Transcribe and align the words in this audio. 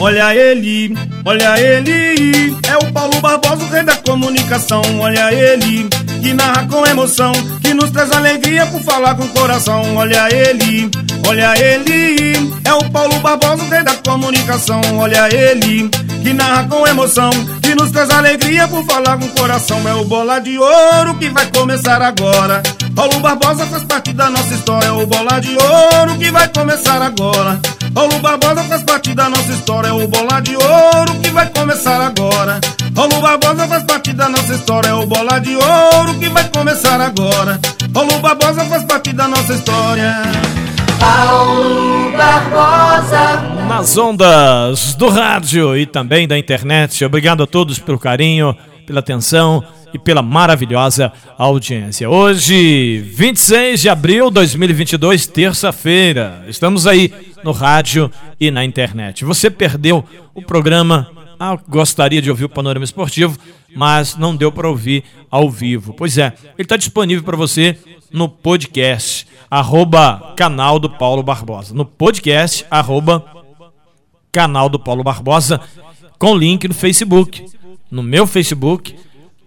Olha 0.00 0.34
ele, 0.34 0.98
olha 1.24 1.60
ele, 1.60 2.56
é 2.68 2.76
o 2.76 2.92
Paulo 2.92 3.20
Barbosa, 3.20 3.62
o 3.62 3.68
rei 3.68 3.84
da 3.84 3.94
comunicação. 3.98 4.82
Olha 4.98 5.32
ele, 5.32 5.88
que 6.20 6.34
narra 6.34 6.66
com 6.66 6.84
emoção, 6.84 7.32
que 7.62 7.72
nos 7.72 7.90
traz 7.92 8.10
alegria 8.10 8.66
por 8.66 8.80
falar 8.82 9.14
com 9.14 9.22
o 9.22 9.28
coração. 9.28 9.94
Olha 9.94 10.28
ele, 10.34 10.90
olha 11.24 11.54
ele, 11.56 12.52
é 12.64 12.74
o 12.74 12.90
Paulo 12.90 13.20
Barbosa, 13.20 13.62
o 13.62 13.68
rei 13.68 13.84
da 13.84 13.94
comunicação. 13.94 14.80
Olha 14.98 15.32
ele, 15.32 15.88
que 16.26 16.32
narra 16.32 16.64
com 16.64 16.84
emoção, 16.84 17.30
que 17.62 17.72
nos 17.76 17.92
traz 17.92 18.10
alegria 18.10 18.66
por 18.66 18.84
falar 18.84 19.16
com 19.16 19.26
o 19.26 19.28
coração. 19.28 19.80
É 19.86 19.94
o 19.94 20.04
bola 20.06 20.40
de 20.40 20.58
ouro 20.58 21.14
que 21.20 21.30
vai 21.30 21.46
começar 21.52 22.02
agora. 22.02 22.64
Paulo 22.96 23.20
Barbosa 23.20 23.64
faz 23.66 23.84
parte 23.84 24.12
da 24.12 24.28
nossa 24.28 24.52
história, 24.52 24.88
é 24.88 24.90
o 24.90 25.06
bola 25.06 25.38
de 25.40 25.56
ouro 25.56 26.18
que 26.18 26.28
vai 26.32 26.48
começar 26.48 27.00
agora. 27.00 27.60
Paulo 27.94 28.18
Barbosa 28.18 28.64
faz 28.64 28.82
parte 28.82 29.14
da 29.14 29.28
nossa 29.28 29.52
história, 29.52 29.88
é 29.88 29.92
o 29.92 30.08
bola 30.08 30.40
de 30.40 30.56
ouro 30.56 31.14
que 31.22 31.30
vai 31.30 31.46
começar 31.48 32.00
agora. 32.00 32.60
Paulo 32.92 33.20
Barbosa 33.20 33.68
faz 33.68 33.84
parte 33.84 34.12
da 34.12 34.28
nossa 34.28 34.52
história, 34.52 34.88
é 34.88 34.94
o 34.94 35.06
bola 35.06 35.38
de 35.38 35.54
ouro 35.54 36.14
que 36.18 36.28
vai 36.28 36.48
começar 36.48 37.00
agora. 37.00 37.60
Paulo 37.94 38.18
Barbosa 38.18 38.64
faz 38.64 38.82
parte 38.82 39.12
da 39.12 39.28
nossa 39.28 39.52
história. 39.52 40.22
Paulo 40.98 42.10
Barbosa. 42.16 43.55
Nas 43.68 43.96
ondas 43.98 44.94
do 44.94 45.08
rádio 45.08 45.76
e 45.76 45.86
também 45.86 46.26
da 46.26 46.38
internet. 46.38 47.04
Obrigado 47.04 47.42
a 47.42 47.46
todos 47.46 47.78
pelo 47.78 47.98
carinho, 47.98 48.56
pela 48.86 49.00
atenção 49.00 49.62
e 49.92 49.98
pela 49.98 50.22
maravilhosa 50.22 51.12
audiência. 51.36 52.08
Hoje, 52.08 52.98
26 52.98 53.80
de 53.80 53.88
abril 53.88 54.28
de 54.28 54.34
2022, 54.34 55.26
terça-feira. 55.26 56.44
Estamos 56.48 56.86
aí 56.86 57.12
no 57.42 57.52
rádio 57.52 58.10
e 58.40 58.50
na 58.50 58.64
internet. 58.64 59.24
Você 59.24 59.50
perdeu 59.50 60.04
o 60.34 60.42
programa 60.42 61.10
ah, 61.38 61.58
gostaria 61.68 62.22
de 62.22 62.30
ouvir 62.30 62.44
o 62.44 62.48
Panorama 62.48 62.84
Esportivo, 62.84 63.38
mas 63.74 64.16
não 64.16 64.34
deu 64.34 64.50
para 64.50 64.68
ouvir 64.68 65.04
ao 65.30 65.50
vivo. 65.50 65.92
Pois 65.92 66.16
é, 66.16 66.32
ele 66.56 66.64
está 66.64 66.76
disponível 66.76 67.22
para 67.22 67.36
você 67.36 67.76
no 68.10 68.26
podcast, 68.28 69.26
arroba 69.50 70.32
canal 70.36 70.78
do 70.78 70.88
Paulo 70.88 71.22
Barbosa. 71.22 71.74
No 71.74 71.84
podcast, 71.84 72.64
arroba 72.70 73.22
canal 74.36 74.68
do 74.68 74.78
Paulo 74.78 75.02
Barbosa, 75.02 75.58
com 76.18 76.36
link 76.36 76.68
no 76.68 76.74
Facebook. 76.74 77.46
No 77.90 78.02
meu 78.02 78.26
Facebook, 78.26 78.94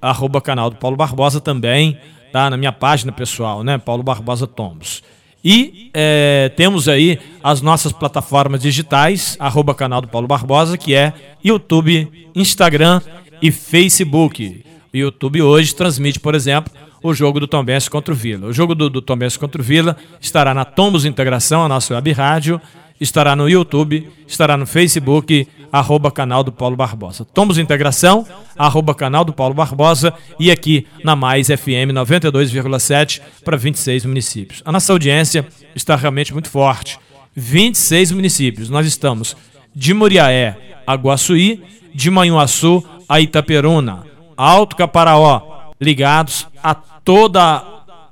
arroba 0.01 0.41
canal 0.41 0.71
do 0.71 0.77
Paulo 0.77 0.97
Barbosa 0.97 1.39
também, 1.39 1.95
tá? 2.33 2.49
Na 2.49 2.57
minha 2.57 2.71
página 2.71 3.11
pessoal, 3.11 3.63
né? 3.63 3.77
Paulo 3.77 4.01
Barbosa 4.01 4.47
Tombos. 4.47 5.03
E 5.45 5.91
é, 5.93 6.51
temos 6.55 6.89
aí 6.89 7.19
as 7.43 7.61
nossas 7.61 7.91
plataformas 7.91 8.63
digitais, 8.63 9.37
arroba 9.39 9.75
canal 9.75 10.01
do 10.01 10.07
Paulo 10.07 10.27
Barbosa, 10.27 10.75
que 10.75 10.95
é 10.95 11.13
YouTube, 11.45 12.31
Instagram 12.33 12.99
e 13.43 13.51
Facebook. 13.51 14.65
O 14.91 14.97
YouTube 14.97 15.43
hoje 15.43 15.75
transmite, 15.75 16.19
por 16.19 16.33
exemplo, 16.33 16.73
o 17.03 17.13
jogo 17.13 17.39
do 17.39 17.47
Tombense 17.47 17.87
contra 17.91 18.11
o 18.11 18.17
Vila. 18.17 18.47
O 18.47 18.53
jogo 18.53 18.73
do, 18.73 18.89
do 18.89 19.03
Tombense 19.03 19.37
contra 19.37 19.61
o 19.61 19.63
Vila 19.63 19.95
estará 20.19 20.51
na 20.51 20.65
Tombos 20.65 21.05
Integração, 21.05 21.63
a 21.63 21.69
nossa 21.69 21.93
web 21.93 22.11
rádio, 22.11 22.59
estará 22.99 23.35
no 23.35 23.49
YouTube, 23.49 24.09
estará 24.27 24.57
no 24.57 24.65
Facebook, 24.65 25.47
arroba 25.71 26.11
canal 26.11 26.43
do 26.43 26.51
Paulo 26.51 26.75
Barbosa. 26.75 27.25
Tombos 27.25 27.57
Integração, 27.57 28.25
arroba 28.57 28.93
canal 28.93 29.23
do 29.23 29.33
Paulo 29.33 29.53
Barbosa 29.53 30.13
e 30.39 30.51
aqui 30.51 30.85
na 31.03 31.15
Mais 31.15 31.47
FM 31.47 31.93
92,7 31.93 33.21
para 33.43 33.57
26 33.57 34.05
municípios. 34.05 34.61
A 34.65 34.71
nossa 34.71 34.91
audiência 34.91 35.47
está 35.75 35.95
realmente 35.95 36.33
muito 36.33 36.49
forte. 36.49 36.99
26 37.35 38.11
municípios. 38.11 38.69
Nós 38.69 38.85
estamos 38.85 39.35
de 39.75 39.93
Muriaé 39.93 40.57
a 40.85 40.95
Guaçuí, 40.95 41.63
de 41.93 42.09
Manhuaçu 42.09 42.83
a 43.07 43.19
Itaperuna, 43.19 44.03
Alto 44.35 44.75
Caparaó, 44.75 45.71
ligados 45.79 46.47
a 46.63 46.73
toda, 46.75 47.63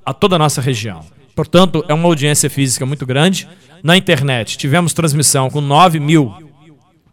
a 0.05 0.13
toda 0.13 0.35
a 0.35 0.39
nossa 0.39 0.61
região. 0.61 1.01
Portanto, 1.35 1.85
é 1.87 1.93
uma 1.93 2.07
audiência 2.07 2.49
física 2.49 2.85
muito 2.85 3.05
grande. 3.05 3.47
Na 3.83 3.97
internet, 3.97 4.57
tivemos 4.57 4.93
transmissão 4.93 5.49
com 5.49 5.61
9 5.61 5.99
mil 5.99 6.33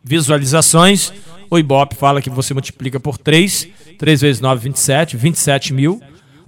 visualizações. 0.02 1.12
O 1.50 1.58
Ibope 1.58 1.94
fala 1.94 2.20
que 2.20 2.30
você 2.30 2.52
multiplica 2.52 2.98
por 2.98 3.18
3, 3.18 3.68
3 3.98 4.20
vezes 4.20 4.40
9, 4.40 4.64
27, 4.64 5.16
27 5.16 5.72
mil. 5.72 6.00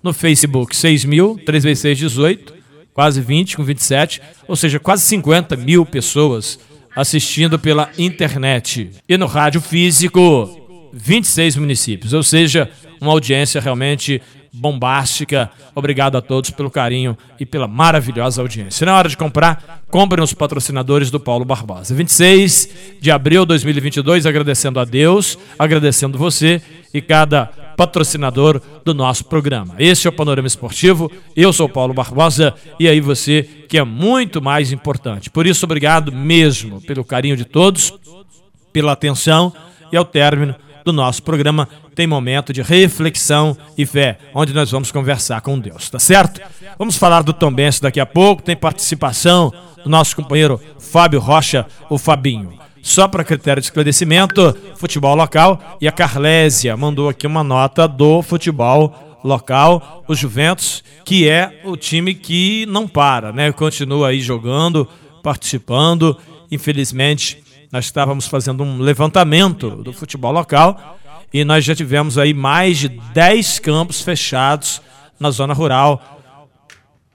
No 0.02 0.12
Facebook, 0.12 0.74
6 0.76 1.04
mil, 1.04 1.40
3 1.44 1.64
vezes 1.64 1.80
6, 1.80 1.98
18, 1.98 2.54
quase 2.94 3.20
20, 3.20 3.56
com 3.56 3.64
27, 3.64 4.22
ou 4.46 4.54
seja, 4.54 4.78
quase 4.78 5.02
50 5.02 5.56
mil 5.56 5.84
pessoas 5.84 6.58
assistindo 6.94 7.58
pela 7.58 7.90
internet. 7.98 8.90
E 9.08 9.18
no 9.18 9.26
rádio 9.26 9.60
físico, 9.60 10.65
26 10.96 11.56
municípios, 11.56 12.12
ou 12.12 12.22
seja, 12.22 12.70
uma 13.00 13.12
audiência 13.12 13.60
realmente 13.60 14.20
bombástica. 14.52 15.50
Obrigado 15.74 16.16
a 16.16 16.22
todos 16.22 16.50
pelo 16.50 16.70
carinho 16.70 17.16
e 17.38 17.44
pela 17.44 17.68
maravilhosa 17.68 18.40
audiência. 18.40 18.86
Na 18.86 18.96
hora 18.96 19.08
de 19.08 19.16
comprar, 19.16 19.82
compre 19.90 20.20
nos 20.20 20.32
patrocinadores 20.32 21.10
do 21.10 21.20
Paulo 21.20 21.44
Barbosa. 21.44 21.94
26 21.94 22.96
de 22.98 23.10
abril 23.10 23.42
de 23.42 23.48
2022, 23.48 24.24
agradecendo 24.24 24.80
a 24.80 24.84
Deus, 24.84 25.38
agradecendo 25.58 26.16
você 26.16 26.62
e 26.94 27.02
cada 27.02 27.46
patrocinador 27.76 28.60
do 28.82 28.94
nosso 28.94 29.26
programa. 29.26 29.74
Esse 29.78 30.06
é 30.06 30.10
o 30.10 30.12
Panorama 30.12 30.48
Esportivo. 30.48 31.12
Eu 31.36 31.52
sou 31.52 31.68
Paulo 31.68 31.92
Barbosa 31.92 32.54
e 32.80 32.88
aí 32.88 33.00
você 33.00 33.42
que 33.68 33.76
é 33.76 33.84
muito 33.84 34.40
mais 34.40 34.72
importante. 34.72 35.28
Por 35.28 35.46
isso, 35.46 35.66
obrigado 35.66 36.10
mesmo 36.10 36.80
pelo 36.80 37.04
carinho 37.04 37.36
de 37.36 37.44
todos, 37.44 37.92
pela 38.72 38.92
atenção 38.92 39.52
e 39.92 39.96
ao 39.96 40.04
término 40.06 40.54
do 40.86 40.92
nosso 40.92 41.20
programa 41.20 41.68
tem 41.96 42.06
momento 42.06 42.52
de 42.52 42.62
reflexão 42.62 43.56
e 43.76 43.84
fé, 43.84 44.18
onde 44.32 44.54
nós 44.54 44.70
vamos 44.70 44.92
conversar 44.92 45.40
com 45.40 45.58
Deus, 45.58 45.90
tá 45.90 45.98
certo? 45.98 46.40
Vamos 46.78 46.96
falar 46.96 47.22
do 47.22 47.32
Tombense 47.32 47.82
daqui 47.82 47.98
a 47.98 48.06
pouco, 48.06 48.40
tem 48.40 48.54
participação 48.54 49.52
do 49.82 49.90
nosso 49.90 50.14
companheiro 50.14 50.60
Fábio 50.78 51.18
Rocha, 51.18 51.66
o 51.90 51.98
Fabinho. 51.98 52.56
Só 52.80 53.08
para 53.08 53.24
critério 53.24 53.60
de 53.60 53.66
esclarecimento, 53.66 54.56
futebol 54.76 55.16
local 55.16 55.76
e 55.80 55.88
a 55.88 55.92
Carlésia 55.92 56.76
mandou 56.76 57.08
aqui 57.08 57.26
uma 57.26 57.42
nota 57.42 57.88
do 57.88 58.22
futebol 58.22 59.18
local, 59.24 60.04
o 60.06 60.14
Juventus, 60.14 60.84
que 61.04 61.28
é 61.28 61.62
o 61.64 61.76
time 61.76 62.14
que 62.14 62.64
não 62.66 62.86
para, 62.86 63.32
né? 63.32 63.50
Continua 63.50 64.10
aí 64.10 64.20
jogando, 64.20 64.88
participando. 65.20 66.16
Infelizmente, 66.48 67.42
nós 67.76 67.84
estávamos 67.84 68.26
fazendo 68.26 68.64
um 68.64 68.78
levantamento 68.78 69.82
do 69.82 69.92
futebol 69.92 70.32
local 70.32 70.98
e 71.30 71.44
nós 71.44 71.62
já 71.62 71.74
tivemos 71.74 72.16
aí 72.16 72.32
mais 72.32 72.78
de 72.78 72.88
10 72.88 73.58
campos 73.58 74.00
fechados 74.00 74.80
na 75.20 75.30
zona 75.30 75.52
rural 75.52 76.02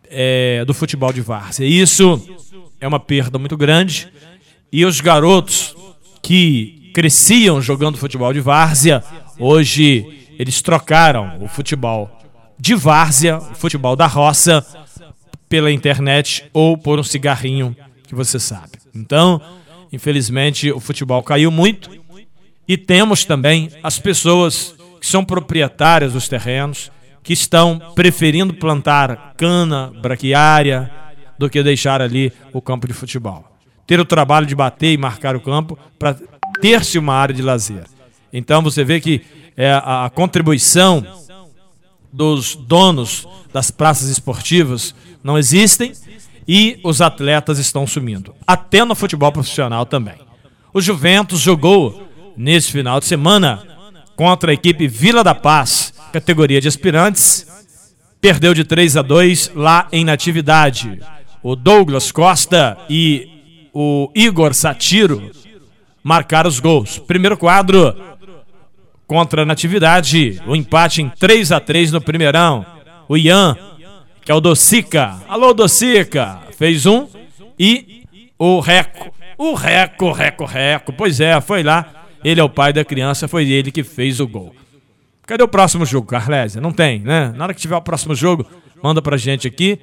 é, 0.08 0.64
do 0.64 0.72
futebol 0.72 1.12
de 1.12 1.20
várzea. 1.20 1.66
Isso 1.66 2.22
é 2.80 2.88
uma 2.88 3.00
perda 3.00 3.40
muito 3.40 3.58
grande 3.58 4.08
e 4.72 4.86
os 4.86 5.02
garotos 5.02 5.76
que 6.22 6.92
cresciam 6.94 7.60
jogando 7.60 7.98
futebol 7.98 8.32
de 8.32 8.40
várzea, 8.40 9.04
hoje 9.40 10.28
eles 10.38 10.62
trocaram 10.62 11.44
o 11.44 11.48
futebol 11.48 12.08
de 12.60 12.76
várzea, 12.76 13.40
o 13.40 13.56
futebol 13.56 13.96
da 13.96 14.06
roça, 14.06 14.64
pela 15.50 15.72
internet 15.72 16.48
ou 16.54 16.78
por 16.78 17.00
um 17.00 17.04
cigarrinho 17.04 17.76
que 18.04 18.14
você 18.14 18.40
sabe. 18.40 18.74
Então, 18.94 19.42
Infelizmente, 19.92 20.72
o 20.72 20.80
futebol 20.80 21.22
caiu 21.22 21.52
muito. 21.52 21.90
E 22.68 22.78
temos 22.78 23.26
também 23.26 23.70
as 23.84 24.00
pessoas 24.00 24.76
que 25.00 25.08
são 25.08 25.26
proprietárias 25.26 26.14
dos 26.14 26.28
terrenos, 26.28 26.92
que 27.24 27.34
estão 27.34 27.80
preferindo 27.96 28.54
plantar 28.54 29.34
cana 29.36 29.92
braquiária 30.02 30.92
do 31.38 31.50
que 31.50 31.62
deixar 31.64 32.02
ali 32.02 32.32
o 32.54 32.62
campo 32.62 32.88
de 32.88 32.94
futebol. 32.94 33.46
Ter 33.86 34.00
o 34.00 34.06
trabalho 34.06 34.46
de 34.46 34.56
bater 34.56 34.94
e 34.94 34.98
marcar 34.98 35.36
o 35.36 35.42
campo 35.42 35.78
para 35.98 36.16
ter-se 36.62 36.98
uma 36.98 37.14
área 37.14 37.34
de 37.34 37.42
lazer. 37.42 37.86
Então 38.32 38.62
você 38.62 38.84
vê 38.84 39.02
que 39.02 39.22
é, 39.58 39.72
a, 39.74 40.10
contribuição 40.14 41.06
dos 42.12 42.56
donos 42.56 43.28
das 43.52 43.72
praças 43.72 44.10
esportivas 44.10 44.96
não 45.24 45.38
existem 45.38 45.94
e 46.54 46.78
os 46.84 47.00
atletas 47.00 47.60
estão 47.60 47.88
sumindo, 47.88 48.36
até 48.46 48.84
no 48.84 48.94
futebol 48.94 49.32
profissional 49.32 49.86
também. 49.86 50.16
O 50.74 50.82
Juventus 50.82 51.40
jogou 51.40 52.06
nesse 52.36 52.74
final 52.74 53.00
de 53.00 53.06
semana 53.06 53.64
contra 54.18 54.52
a 54.52 54.54
equipe 54.54 54.86
Vila 54.86 55.24
da 55.24 55.34
Paz, 55.34 55.94
categoria 56.12 56.60
de 56.60 56.68
aspirantes, 56.68 57.48
perdeu 58.20 58.54
de 58.54 58.66
3 58.66 58.98
a 58.98 59.02
2 59.02 59.54
lá 59.56 59.88
em 59.94 60.04
Natividade. 60.04 61.00
O 61.42 61.56
Douglas 61.56 62.12
Costa 62.12 62.78
e 62.90 63.30
o 63.74 64.12
Igor 64.14 64.54
Satiro 64.54 65.32
marcaram 66.04 66.50
os 66.50 66.60
gols. 66.60 67.00
Primeiro 67.00 67.38
quadro 67.38 67.96
contra 69.08 69.44
a 69.44 69.46
Natividade. 69.46 70.42
O 70.46 70.54
empate 70.54 71.02
em 71.02 71.08
3 71.08 71.54
a 71.54 71.62
3 71.62 71.94
no 71.94 72.02
primeirão. 72.02 72.66
O 73.08 73.16
Ian, 73.16 73.58
que 74.24 74.32
é 74.32 74.36
o 74.36 74.42
Docica. 74.42 75.20
Alô, 75.28 75.54
Docica. 75.54 76.40
Fez 76.58 76.86
um. 76.86 77.08
E 77.60 78.04
o 78.38 78.60
Reco. 78.60 79.14
O 79.38 79.54
Reco, 79.54 80.12
Reco, 80.12 80.46
Reco. 80.46 80.94
Pois 80.94 81.20
é, 81.20 81.40
foi 81.42 81.64
lá. 81.64 82.06
Ele 82.24 82.40
é 82.40 82.44
o 82.44 82.50
pai 82.50 82.72
da 82.72 82.86
criança, 82.86 83.28
foi 83.28 83.50
ele 83.50 83.72
que 83.72 83.84
fez 83.84 84.20
o 84.20 84.28
gol. 84.28 84.56
Cadê 85.26 85.44
o 85.44 85.48
próximo 85.48 85.86
jogo, 85.86 86.08
Carlésia? 86.08 86.62
Não 86.62 86.72
tem, 86.72 87.00
né? 87.00 87.34
Na 87.36 87.46
hora 87.46 87.54
que 87.54 87.62
tiver 87.62 87.76
o 87.76 87.82
próximo 87.82 88.14
jogo, 88.14 88.46
manda 88.84 89.02
pra 89.02 89.18
gente 89.18 89.48
aqui. 89.48 89.80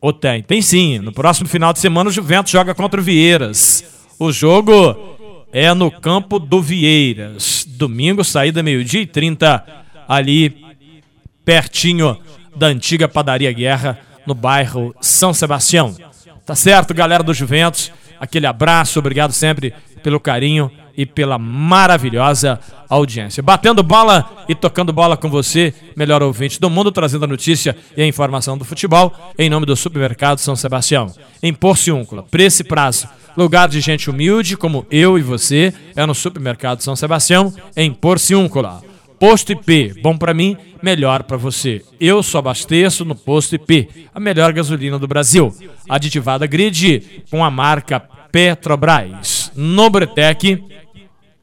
Ou 0.00 0.12
tem? 0.12 0.42
Tem 0.42 0.60
sim. 0.60 0.98
No 0.98 1.12
próximo 1.12 1.48
final 1.48 1.72
de 1.72 1.78
semana 1.78 2.10
o 2.10 2.12
Juventus 2.12 2.52
joga 2.52 2.74
contra 2.74 3.00
o 3.00 3.02
Vieiras. 3.02 3.84
O 4.18 4.30
jogo 4.30 5.16
é 5.52 5.72
no 5.72 5.90
campo 5.90 6.38
do 6.38 6.60
Vieiras. 6.60 7.64
Domingo, 7.66 8.22
saída 8.22 8.62
meio-dia 8.62 9.00
e 9.00 9.06
30, 9.06 9.64
ali 10.06 10.62
pertinho 11.44 12.18
da 12.56 12.66
antiga 12.66 13.08
padaria 13.08 13.52
Guerra, 13.52 13.98
no 14.26 14.34
bairro 14.34 14.94
São 15.00 15.34
Sebastião. 15.34 15.94
Tá 16.46 16.54
certo, 16.54 16.94
galera 16.94 17.22
do 17.22 17.34
Juventus? 17.34 17.90
Aquele 18.20 18.46
abraço, 18.46 18.98
obrigado 18.98 19.32
sempre 19.32 19.74
pelo 20.02 20.20
carinho 20.20 20.70
e 20.96 21.04
pela 21.04 21.38
maravilhosa 21.38 22.60
audiência. 22.88 23.42
Batendo 23.42 23.82
bola 23.82 24.44
e 24.48 24.54
tocando 24.54 24.92
bola 24.92 25.16
com 25.16 25.28
você, 25.28 25.74
melhor 25.96 26.22
ouvinte 26.22 26.60
do 26.60 26.70
mundo, 26.70 26.92
trazendo 26.92 27.24
a 27.24 27.28
notícia 27.28 27.76
e 27.96 28.02
a 28.02 28.06
informação 28.06 28.56
do 28.56 28.64
futebol, 28.64 29.12
em 29.38 29.50
nome 29.50 29.66
do 29.66 29.74
Supermercado 29.74 30.38
São 30.38 30.54
Sebastião. 30.54 31.12
Em 31.42 31.52
Porciúncula, 31.52 32.22
preço 32.22 32.62
e 32.62 32.64
prazo. 32.64 33.08
Lugar 33.36 33.68
de 33.68 33.80
gente 33.80 34.08
humilde 34.08 34.56
como 34.56 34.86
eu 34.90 35.18
e 35.18 35.22
você 35.22 35.74
é 35.96 36.06
no 36.06 36.14
Supermercado 36.14 36.82
São 36.82 36.94
Sebastião, 36.94 37.52
em 37.76 37.92
Porciúncula. 37.92 38.80
Posto 39.26 39.52
IP, 39.52 40.02
bom 40.02 40.18
para 40.18 40.34
mim, 40.34 40.54
melhor 40.82 41.22
para 41.22 41.38
você. 41.38 41.82
Eu 41.98 42.22
só 42.22 42.40
abasteço 42.40 43.06
no 43.06 43.14
Posto 43.14 43.54
IP, 43.54 43.88
a 44.14 44.20
melhor 44.20 44.52
gasolina 44.52 44.98
do 44.98 45.08
Brasil. 45.08 45.50
Aditivada 45.88 46.46
Grid 46.46 47.24
com 47.30 47.42
a 47.42 47.50
marca 47.50 47.98
Petrobras. 48.30 49.50
Nobretec, 49.56 50.62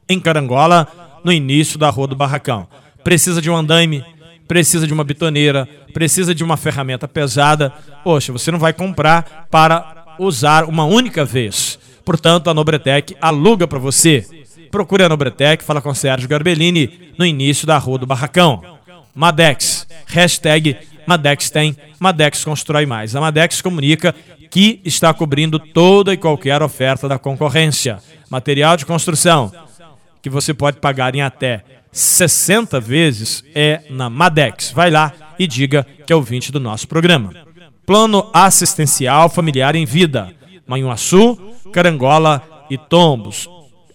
em 0.08 0.20
Carangola, 0.20 0.86
no 1.24 1.32
início 1.32 1.76
da 1.76 1.90
Rua 1.90 2.06
do 2.06 2.14
Barracão. 2.14 2.68
Precisa 3.02 3.42
de 3.42 3.50
um 3.50 3.56
andaime, 3.56 4.04
precisa 4.46 4.86
de 4.86 4.92
uma 4.92 5.02
bitoneira, 5.02 5.68
precisa 5.92 6.32
de 6.32 6.44
uma 6.44 6.56
ferramenta 6.56 7.08
pesada. 7.08 7.72
Poxa, 8.04 8.32
você 8.32 8.52
não 8.52 8.60
vai 8.60 8.72
comprar 8.72 9.48
para 9.50 10.14
usar 10.20 10.66
uma 10.66 10.84
única 10.84 11.24
vez. 11.24 11.80
Portanto, 12.04 12.48
a 12.48 12.54
Nobretec 12.54 13.16
aluga 13.20 13.66
para 13.66 13.80
você. 13.80 14.24
Procure 14.72 15.04
a 15.04 15.08
Nobretec, 15.08 15.62
fala 15.62 15.82
com 15.82 15.92
Sérgio 15.92 16.26
Garbellini 16.26 17.12
no 17.18 17.26
início 17.26 17.66
da 17.66 17.76
Rua 17.76 17.98
do 17.98 18.06
Barracão. 18.06 18.62
Madex, 19.14 19.86
hashtag 20.06 20.78
Madex 21.06 21.50
tem, 21.50 21.76
Madex 22.00 22.42
constrói 22.42 22.86
mais. 22.86 23.14
A 23.14 23.20
Madex 23.20 23.60
comunica 23.60 24.14
que 24.50 24.80
está 24.82 25.12
cobrindo 25.12 25.58
toda 25.58 26.14
e 26.14 26.16
qualquer 26.16 26.62
oferta 26.62 27.06
da 27.06 27.18
concorrência. 27.18 27.98
Material 28.30 28.78
de 28.78 28.86
construção, 28.86 29.52
que 30.22 30.30
você 30.30 30.54
pode 30.54 30.78
pagar 30.78 31.14
em 31.14 31.20
até 31.20 31.62
60 31.92 32.80
vezes, 32.80 33.44
é 33.54 33.82
na 33.90 34.08
Madex. 34.08 34.72
Vai 34.72 34.90
lá 34.90 35.12
e 35.38 35.46
diga 35.46 35.86
que 36.06 36.14
é 36.14 36.16
ouvinte 36.16 36.50
do 36.50 36.58
nosso 36.58 36.88
programa. 36.88 37.34
Plano 37.84 38.30
Assistencial 38.32 39.28
Familiar 39.28 39.76
em 39.76 39.84
Vida, 39.84 40.34
Manhuaçu, 40.66 41.36
Carangola 41.74 42.42
e 42.70 42.78
Tombos. 42.78 43.46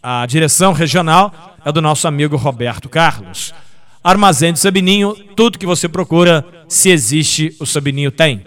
A 0.10 0.26
direção 0.26 0.72
regional 0.72 1.58
é 1.66 1.70
do 1.70 1.82
nosso 1.82 2.08
amigo 2.08 2.38
Roberto 2.38 2.88
Carlos. 2.88 3.54
Armazém 4.02 4.54
de 4.54 4.60
Sabininho, 4.60 5.14
tudo 5.36 5.60
que 5.60 5.66
você 5.66 5.90
procura, 5.90 6.46
se 6.70 6.90
existe, 6.90 7.54
o 7.60 7.66
Sabininho 7.66 8.10
tem. 8.10 8.42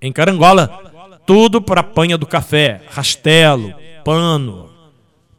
Em 0.00 0.12
Carangola, 0.12 0.70
tudo 1.26 1.60
para 1.60 1.80
a 1.80 1.82
panha 1.82 2.16
do 2.16 2.26
café, 2.26 2.80
rastelo, 2.92 3.74
pano, 4.04 4.70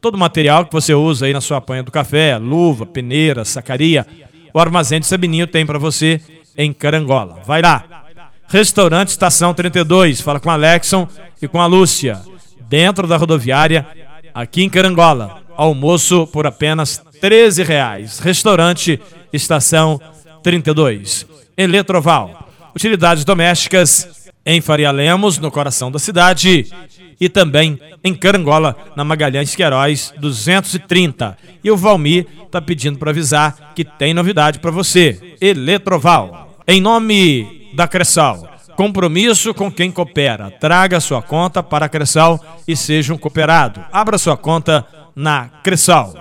todo 0.01 0.15
o 0.15 0.17
material 0.17 0.65
que 0.65 0.73
você 0.73 0.93
usa 0.93 1.25
aí 1.25 1.31
na 1.31 1.39
sua 1.39 1.61
panha 1.61 1.83
do 1.83 1.89
café, 1.89 2.37
luva, 2.37 2.85
peneira, 2.85 3.45
sacaria, 3.45 4.05
o 4.53 4.59
Armazém 4.59 4.99
de 4.99 5.05
Sabininho 5.05 5.47
tem 5.47 5.65
para 5.65 5.79
você 5.79 6.19
em 6.57 6.73
Carangola. 6.73 7.39
Vai 7.45 7.61
lá. 7.61 8.03
Restaurante 8.49 9.07
Estação 9.07 9.53
32, 9.53 10.19
fala 10.19 10.41
com 10.41 10.49
a 10.49 10.53
Alexson 10.55 11.07
e 11.41 11.47
com 11.47 11.61
a 11.61 11.65
Lúcia, 11.65 12.21
dentro 12.67 13.07
da 13.07 13.15
rodoviária, 13.15 13.87
aqui 14.33 14.61
em 14.61 14.69
Carangola. 14.69 15.44
Almoço 15.57 16.27
por 16.27 16.45
apenas 16.45 17.01
13 17.21 17.63
reais. 17.63 18.19
Restaurante 18.19 18.99
Estação 19.31 19.99
32. 20.43 21.25
Eletroval. 21.57 22.49
Utilidades 22.75 23.23
domésticas 23.23 24.29
em 24.45 24.61
Faria 24.61 24.91
Lemos, 24.91 25.37
no 25.39 25.49
coração 25.49 25.91
da 25.91 25.97
cidade. 25.97 26.67
E 27.19 27.29
também 27.29 27.79
em 28.03 28.13
Carangola, 28.13 28.75
na 28.95 29.03
Magalhães 29.03 29.55
Queiroz 29.55 30.13
230. 30.19 31.37
E 31.63 31.71
o 31.71 31.77
Valmir 31.77 32.27
está 32.45 32.61
pedindo 32.61 32.99
para 32.99 33.11
avisar 33.11 33.73
que 33.73 33.83
tem 33.83 34.13
novidade 34.13 34.59
para 34.59 34.71
você. 34.71 35.35
Eletroval. 35.41 36.59
Em 36.67 36.81
nome 36.81 37.69
da 37.73 37.87
Cressal. 37.87 38.47
Compromisso 38.75 39.53
com 39.53 39.71
quem 39.71 39.89
coopera. 39.89 40.51
Traga 40.51 40.99
sua 40.99 41.21
conta 41.21 41.63
para 41.63 41.85
a 41.85 41.89
Cressal 41.89 42.43
e 42.67 42.75
seja 42.75 43.13
um 43.13 43.17
cooperado. 43.17 43.83
Abra 43.91 44.17
sua 44.17 44.35
conta 44.35 44.85
na 45.15 45.49
Cressal. 45.63 46.13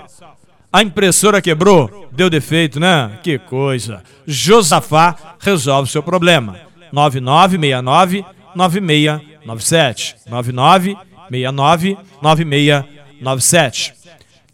A 0.72 0.82
impressora 0.82 1.40
quebrou, 1.40 2.08
deu 2.12 2.28
defeito, 2.28 2.80
né? 2.80 3.18
Que 3.22 3.38
coisa. 3.38 4.02
Josafá 4.26 5.36
resolve 5.38 5.90
seu 5.90 6.02
problema. 6.02 6.58
9969 6.92 8.24
9697. 8.54 10.16
9969 10.28 11.96
9697. 12.20 13.94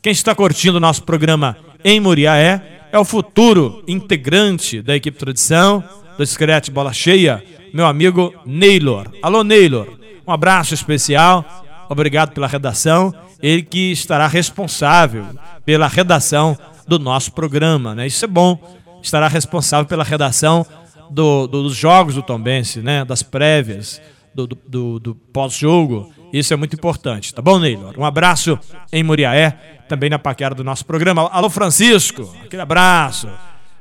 Quem 0.02 0.12
está 0.12 0.34
curtindo 0.34 0.78
o 0.78 0.81
nosso 0.81 1.02
programa 1.02 1.56
em 1.84 2.00
Muriaé 2.00 2.81
é 2.93 2.98
o 2.98 3.04
futuro 3.04 3.82
integrante 3.86 4.82
da 4.82 4.96
equipe 4.96 5.19
Tradição, 5.19 5.82
do 6.19 6.26
Screte 6.26 6.70
Bola 6.70 6.93
Cheia, 6.93 7.43
meu 7.72 7.86
amigo 7.86 8.34
Neylor. 8.44 9.08
Alô, 9.22 9.44
Neylor. 9.44 9.88
Um 10.26 10.32
abraço 10.32 10.75
especial. 10.75 11.64
Obrigado 11.90 12.31
pela 12.31 12.46
redação. 12.46 13.12
Ele 13.42 13.62
que 13.62 13.90
estará 13.90 14.28
responsável 14.28 15.26
pela 15.64 15.88
redação 15.88 16.56
do 16.87 17.00
nosso 17.00 17.32
programa, 17.32 17.96
né? 17.96 18.06
Isso 18.06 18.25
é 18.25 18.28
bom. 18.28 18.56
Estará 19.02 19.26
responsável 19.26 19.87
pela 19.87 20.04
redação 20.04 20.64
do, 21.10 21.48
do, 21.48 21.64
dos 21.64 21.75
jogos 21.75 22.14
do 22.14 22.22
Tombense, 22.22 22.81
né? 22.81 23.05
Das 23.05 23.24
prévias, 23.24 24.00
do, 24.32 24.46
do, 24.46 25.00
do 25.00 25.15
pós-jogo. 25.17 26.12
Isso 26.32 26.55
é 26.55 26.56
muito 26.56 26.76
importante, 26.76 27.34
tá 27.34 27.43
bom, 27.43 27.58
Neylor? 27.58 27.93
Um 27.98 28.05
abraço 28.05 28.56
em 28.93 29.03
Muriaé, 29.03 29.50
também 29.88 30.08
na 30.08 30.19
paquera 30.19 30.55
do 30.55 30.62
nosso 30.62 30.86
programa. 30.86 31.29
Alô, 31.32 31.50
Francisco, 31.50 32.32
aquele 32.44 32.62
abraço. 32.62 33.29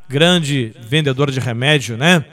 Grande 0.07 0.73
vendedor 0.81 1.29
de 1.29 1.39
remédio, 1.39 1.95
né? 1.95 2.25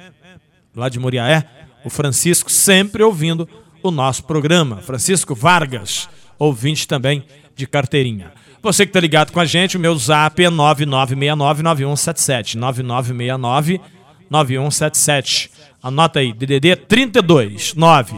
Lá 0.75 0.89
de 0.89 0.99
Muriaé. 0.99 1.45
O 1.85 1.91
Francisco 1.91 2.51
sempre 2.51 3.03
ouvindo 3.03 3.47
o 3.83 3.91
nosso 3.91 4.25
programa. 4.25 4.77
Francisco 4.79 5.35
Vargas, 5.35 6.09
ouvinte 6.39 6.87
também 6.87 7.25
de 7.55 7.67
carteirinha. 7.67 8.33
Você 8.63 8.85
que 8.85 8.91
está 8.91 9.01
ligado 9.01 9.33
com 9.33 9.41
a 9.41 9.45
gente, 9.45 9.77
o 9.77 9.81
meu 9.81 9.97
zap 9.97 10.45
é 10.45 10.51
9969-9177. 10.51 12.57
9969-9177. 14.31 15.51
Anota 15.83 16.21
aí, 16.21 16.33
DDD 16.33 16.77
32 16.77 17.75
9 17.75 18.17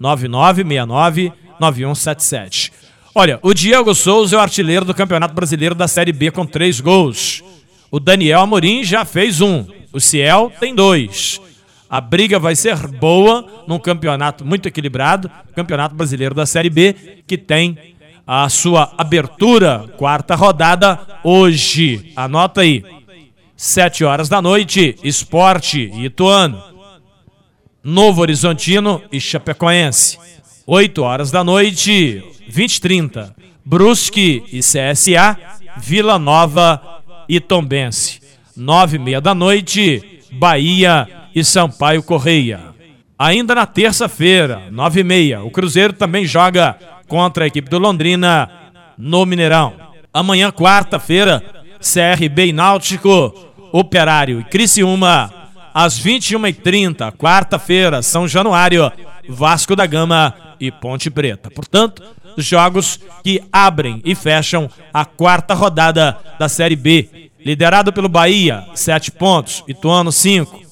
9969-9177. 0.00 2.72
Olha, 3.14 3.38
o 3.42 3.54
Diego 3.54 3.94
Souza 3.94 4.34
é 4.34 4.38
o 4.38 4.42
artilheiro 4.42 4.84
do 4.84 4.92
Campeonato 4.92 5.34
Brasileiro 5.34 5.74
da 5.74 5.86
Série 5.86 6.12
B 6.12 6.30
com 6.30 6.44
três 6.44 6.80
gols. 6.80 7.42
O 7.90 8.00
Daniel 8.00 8.40
Amorim 8.40 8.82
já 8.82 9.04
fez 9.04 9.40
um. 9.40 9.64
O 9.92 10.00
Ciel 10.00 10.52
tem 10.58 10.74
dois. 10.74 11.40
A 11.94 12.00
briga 12.00 12.40
vai 12.40 12.56
ser 12.56 12.88
boa 12.88 13.46
num 13.68 13.78
campeonato 13.78 14.44
muito 14.44 14.66
equilibrado, 14.66 15.30
Campeonato 15.54 15.94
Brasileiro 15.94 16.34
da 16.34 16.44
Série 16.44 16.68
B, 16.68 17.22
que 17.24 17.38
tem 17.38 17.78
a 18.26 18.48
sua 18.48 18.92
abertura, 18.98 19.86
quarta 19.96 20.34
rodada, 20.34 20.98
hoje. 21.22 22.12
Anota 22.16 22.62
aí. 22.62 22.82
Sete 23.56 24.02
horas 24.02 24.28
da 24.28 24.42
noite, 24.42 24.96
Esporte 25.04 25.88
e 25.94 26.06
Ituano. 26.06 26.60
Novo 27.84 28.22
Horizontino 28.22 29.00
e 29.12 29.20
Chapecoense. 29.20 30.18
Oito 30.66 31.04
horas 31.04 31.30
da 31.30 31.44
noite, 31.44 32.24
20 32.48 32.74
e 32.74 32.80
30. 32.80 33.36
Brusque 33.64 34.42
e 34.50 34.58
CSA, 34.58 35.38
Vila 35.76 36.18
Nova 36.18 37.04
e 37.28 37.38
Tombense. 37.38 38.20
Nove 38.56 38.96
e 38.96 38.98
meia 38.98 39.20
da 39.20 39.32
noite, 39.32 40.22
Bahia 40.32 41.22
e 41.34 41.44
Sampaio 41.44 42.02
Correia. 42.02 42.74
Ainda 43.18 43.54
na 43.54 43.66
terça-feira, 43.66 44.62
nove 44.70 45.00
e 45.00 45.04
meia, 45.04 45.42
o 45.42 45.50
Cruzeiro 45.50 45.92
também 45.92 46.24
joga 46.24 46.76
contra 47.06 47.44
a 47.44 47.46
equipe 47.46 47.70
do 47.70 47.78
Londrina 47.78 48.50
no 48.98 49.24
Mineirão. 49.24 49.72
Amanhã, 50.12 50.50
quarta-feira, 50.50 51.42
CRB 51.80 52.46
e 52.46 52.52
Náutico, 52.52 53.34
Operário 53.72 54.40
e 54.40 54.44
Criciúma, 54.44 55.32
às 55.72 55.98
21h30, 56.00 57.12
quarta-feira, 57.16 58.02
São 58.02 58.28
Januário, 58.28 58.90
Vasco 59.28 59.74
da 59.74 59.86
Gama 59.86 60.34
e 60.60 60.70
Ponte 60.70 61.10
Preta. 61.10 61.50
Portanto, 61.50 62.02
jogos 62.38 63.00
que 63.22 63.42
abrem 63.52 64.00
e 64.04 64.14
fecham 64.14 64.70
a 64.92 65.04
quarta 65.04 65.54
rodada 65.54 66.16
da 66.38 66.48
Série 66.48 66.76
B. 66.76 67.30
Liderado 67.44 67.92
pelo 67.92 68.08
Bahia, 68.08 68.64
7 68.74 69.10
pontos, 69.10 69.62
Ituano 69.68 70.10
5, 70.10 70.63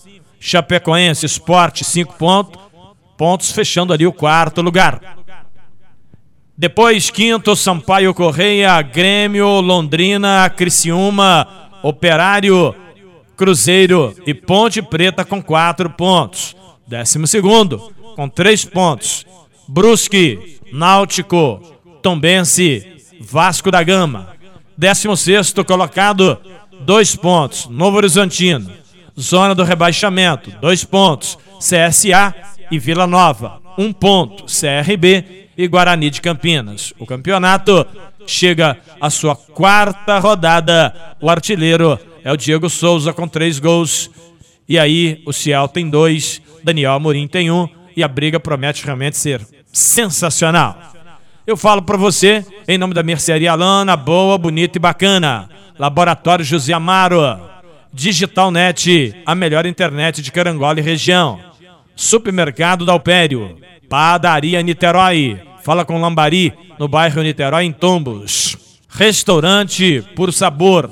Chapecoense 0.45 1.25
Esporte 1.25 1.85
5 1.85 2.15
pontos, 2.15 2.61
pontos 3.17 3.53
fechando 3.53 3.93
ali 3.93 4.05
o 4.05 4.13
quarto 4.13 4.61
lugar. 4.61 5.01
Depois, 6.59 7.11
quinto, 7.11 7.55
Sampaio 7.55 8.13
Correia, 8.13 8.83
Grêmio, 8.83 9.61
Londrina, 9.61 10.51
Criciúma, 10.51 11.71
Operário, 11.81 12.75
Cruzeiro 13.37 14.17
e 14.27 14.35
Ponte 14.35 14.83
Preta 14.83 15.25
com 15.25 15.41
quatro 15.41 15.89
pontos. 15.91 16.57
Décimo 16.89 17.29
segundo, 17.29 17.93
com 18.17 18.29
três 18.29 18.65
pontos. 18.65 19.25
Brusque, 19.69 20.59
Náutico, 20.73 21.61
Tombense, 22.03 22.97
Vasco 23.21 23.71
da 23.71 23.81
Gama. 23.85 24.31
Décimo 24.77 25.17
sexto 25.17 25.65
colocado, 25.65 26.37
dois 26.81 27.15
pontos. 27.15 27.69
Novo 27.69 27.99
Horizontino. 27.99 28.82
Zona 29.19 29.55
do 29.55 29.65
rebaixamento, 29.65 30.51
dois 30.61 30.85
pontos. 30.85 31.39
CSA 31.59 32.35
e 32.71 32.79
Vila 32.79 33.07
Nova, 33.07 33.61
um 33.79 33.93
ponto. 33.93 34.45
CRB 34.47 35.49
e 35.57 35.69
Guarani 35.69 36.11
de 36.11 36.21
Campinas. 36.21 36.93
O 36.99 37.07
campeonato 37.07 37.87
chega 38.27 38.79
à 39.01 39.11
sua 39.11 39.37
quarta 39.37 40.19
rodada. 40.19 40.95
O 41.21 41.31
artilheiro 41.31 41.99
é 42.25 42.33
o 42.33 42.37
Diego 42.37 42.69
Souza 42.69 43.13
com 43.13 43.29
três 43.29 43.59
gols. 43.59 44.11
E 44.69 44.79
aí 44.79 45.23
o 45.27 45.33
Ciel 45.33 45.69
tem 45.69 45.89
dois, 45.89 46.41
Daniel 46.65 46.93
Amorim 46.93 47.27
tem 47.29 47.51
um. 47.51 47.69
E 47.97 48.03
a 48.03 48.09
briga 48.09 48.41
promete 48.41 48.85
realmente 48.85 49.17
ser 49.19 49.47
sensacional. 49.73 50.79
Eu 51.47 51.57
falo 51.57 51.83
para 51.83 51.97
você, 51.97 52.45
em 52.67 52.79
nome 52.79 52.95
da 52.95 53.03
Mercearia 53.03 53.55
Lana, 53.55 53.97
boa, 53.97 54.39
bonita 54.39 54.79
e 54.79 54.81
bacana. 54.81 55.49
Laboratório 55.79 56.45
José 56.45 56.73
Amaro. 56.73 57.52
Digital 57.93 58.51
Net, 58.51 59.15
a 59.27 59.35
melhor 59.35 59.67
internet 59.67 60.23
de 60.23 60.33
Carangola 60.33 60.81
e 60.81 60.83
região. 60.83 61.39
Supermercado 61.95 62.87
Dalpério. 62.87 63.59
Padaria 63.89 64.63
Niterói. 64.63 65.39
Fala 65.63 65.85
com 65.85 66.01
Lambari, 66.01 66.53
no 66.79 66.89
bairro 66.89 67.23
Niterói, 67.23 67.65
em 67.65 67.73
Tombos. 67.73 68.57
Restaurante 68.89 70.03
Por 70.17 70.33
Sabor. 70.33 70.91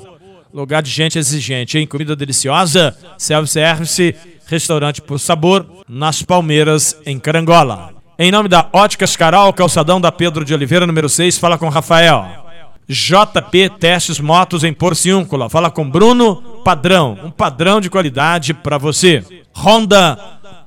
Lugar 0.53 0.83
de 0.83 0.91
gente 0.91 1.17
exigente, 1.17 1.77
hein? 1.77 1.87
Comida 1.87 2.15
deliciosa, 2.15 2.95
self-service, 3.17 4.15
restaurante 4.45 5.01
Por 5.01 5.19
Sabor, 5.19 5.65
nas 5.89 6.21
Palmeiras, 6.21 6.95
em 7.05 7.17
Carangola. 7.17 7.93
Em 8.19 8.31
nome 8.31 8.47
da 8.47 8.69
Óticas 8.71 9.15
Carol, 9.15 9.51
calçadão 9.53 9.99
da 9.99 10.11
Pedro 10.11 10.45
de 10.45 10.53
Oliveira, 10.53 10.85
número 10.85 11.09
6, 11.09 11.37
fala 11.37 11.57
com 11.57 11.69
Rafael. 11.69 12.50
JP 12.87 13.69
Testes 13.79 14.19
Motos 14.19 14.63
em 14.63 14.73
Porciúncula, 14.73 15.49
fala 15.49 15.71
com 15.71 15.89
Bruno 15.89 16.61
Padrão, 16.63 17.17
um 17.23 17.31
padrão 17.31 17.79
de 17.79 17.89
qualidade 17.89 18.53
para 18.53 18.77
você. 18.77 19.23
Honda 19.55 20.17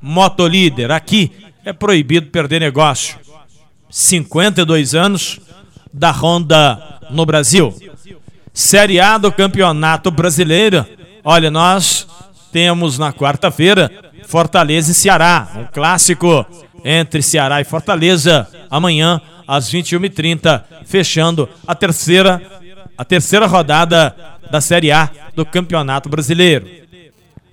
Motolíder, 0.00 0.90
aqui 0.90 1.30
é 1.64 1.73
proibido 1.73 2.28
perder 2.28 2.61
negócio. 2.61 3.18
52 3.90 4.94
anos 4.94 5.40
da 5.92 6.11
Honda 6.11 7.00
no 7.11 7.25
Brasil. 7.25 7.75
Série 8.52 9.00
A 9.00 9.18
do 9.18 9.30
Campeonato 9.33 10.11
Brasileiro. 10.11 10.87
Olha, 11.23 11.50
nós 11.50 12.06
temos 12.52 12.99
na 12.99 13.12
quarta-feira 13.12 13.90
Fortaleza 14.26 14.93
e 14.93 14.95
Ceará, 14.95 15.49
um 15.57 15.64
clássico 15.64 16.47
entre 16.85 17.23
Ceará 17.23 17.61
e 17.61 17.64
Fortaleza, 17.64 18.49
amanhã 18.71 19.21
às 19.47 19.71
21h30, 19.71 20.62
fechando 20.85 21.49
a 21.66 21.75
terceira, 21.75 22.43
a 22.97 23.04
terceira 23.04 23.47
rodada 23.47 24.14
da 24.50 24.61
Série 24.61 24.93
A 24.93 25.11
do 25.35 25.45
Campeonato 25.45 26.09
Brasileiro. 26.09 26.66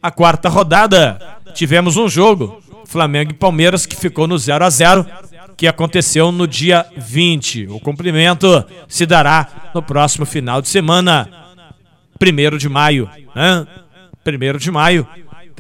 A 0.02 0.12
quarta 0.12 0.50
rodada, 0.50 1.38
tivemos 1.54 1.96
um 1.98 2.10
jogo, 2.10 2.62
Flamengo 2.86 3.32
e 3.32 3.36
Palmeiras, 3.36 3.86
que 3.86 3.96
ficou 3.96 4.28
no 4.28 4.38
0 4.38 4.66
a 4.66 4.70
0 4.70 5.06
que 5.56 5.68
aconteceu 5.68 6.32
no 6.32 6.48
dia 6.48 6.88
20. 6.98 7.68
O 7.68 7.80
cumprimento 7.80 8.66
se 8.88 9.06
dará 9.06 9.72
no 9.76 9.82
próximo 9.84 10.26
final 10.26 10.60
de 10.60 10.68
semana, 10.68 11.30
1 12.20 12.58
de 12.58 12.68
maio. 12.68 13.08
Né? 13.36 13.68
1 14.26 14.58
de 14.58 14.72
maio. 14.72 15.08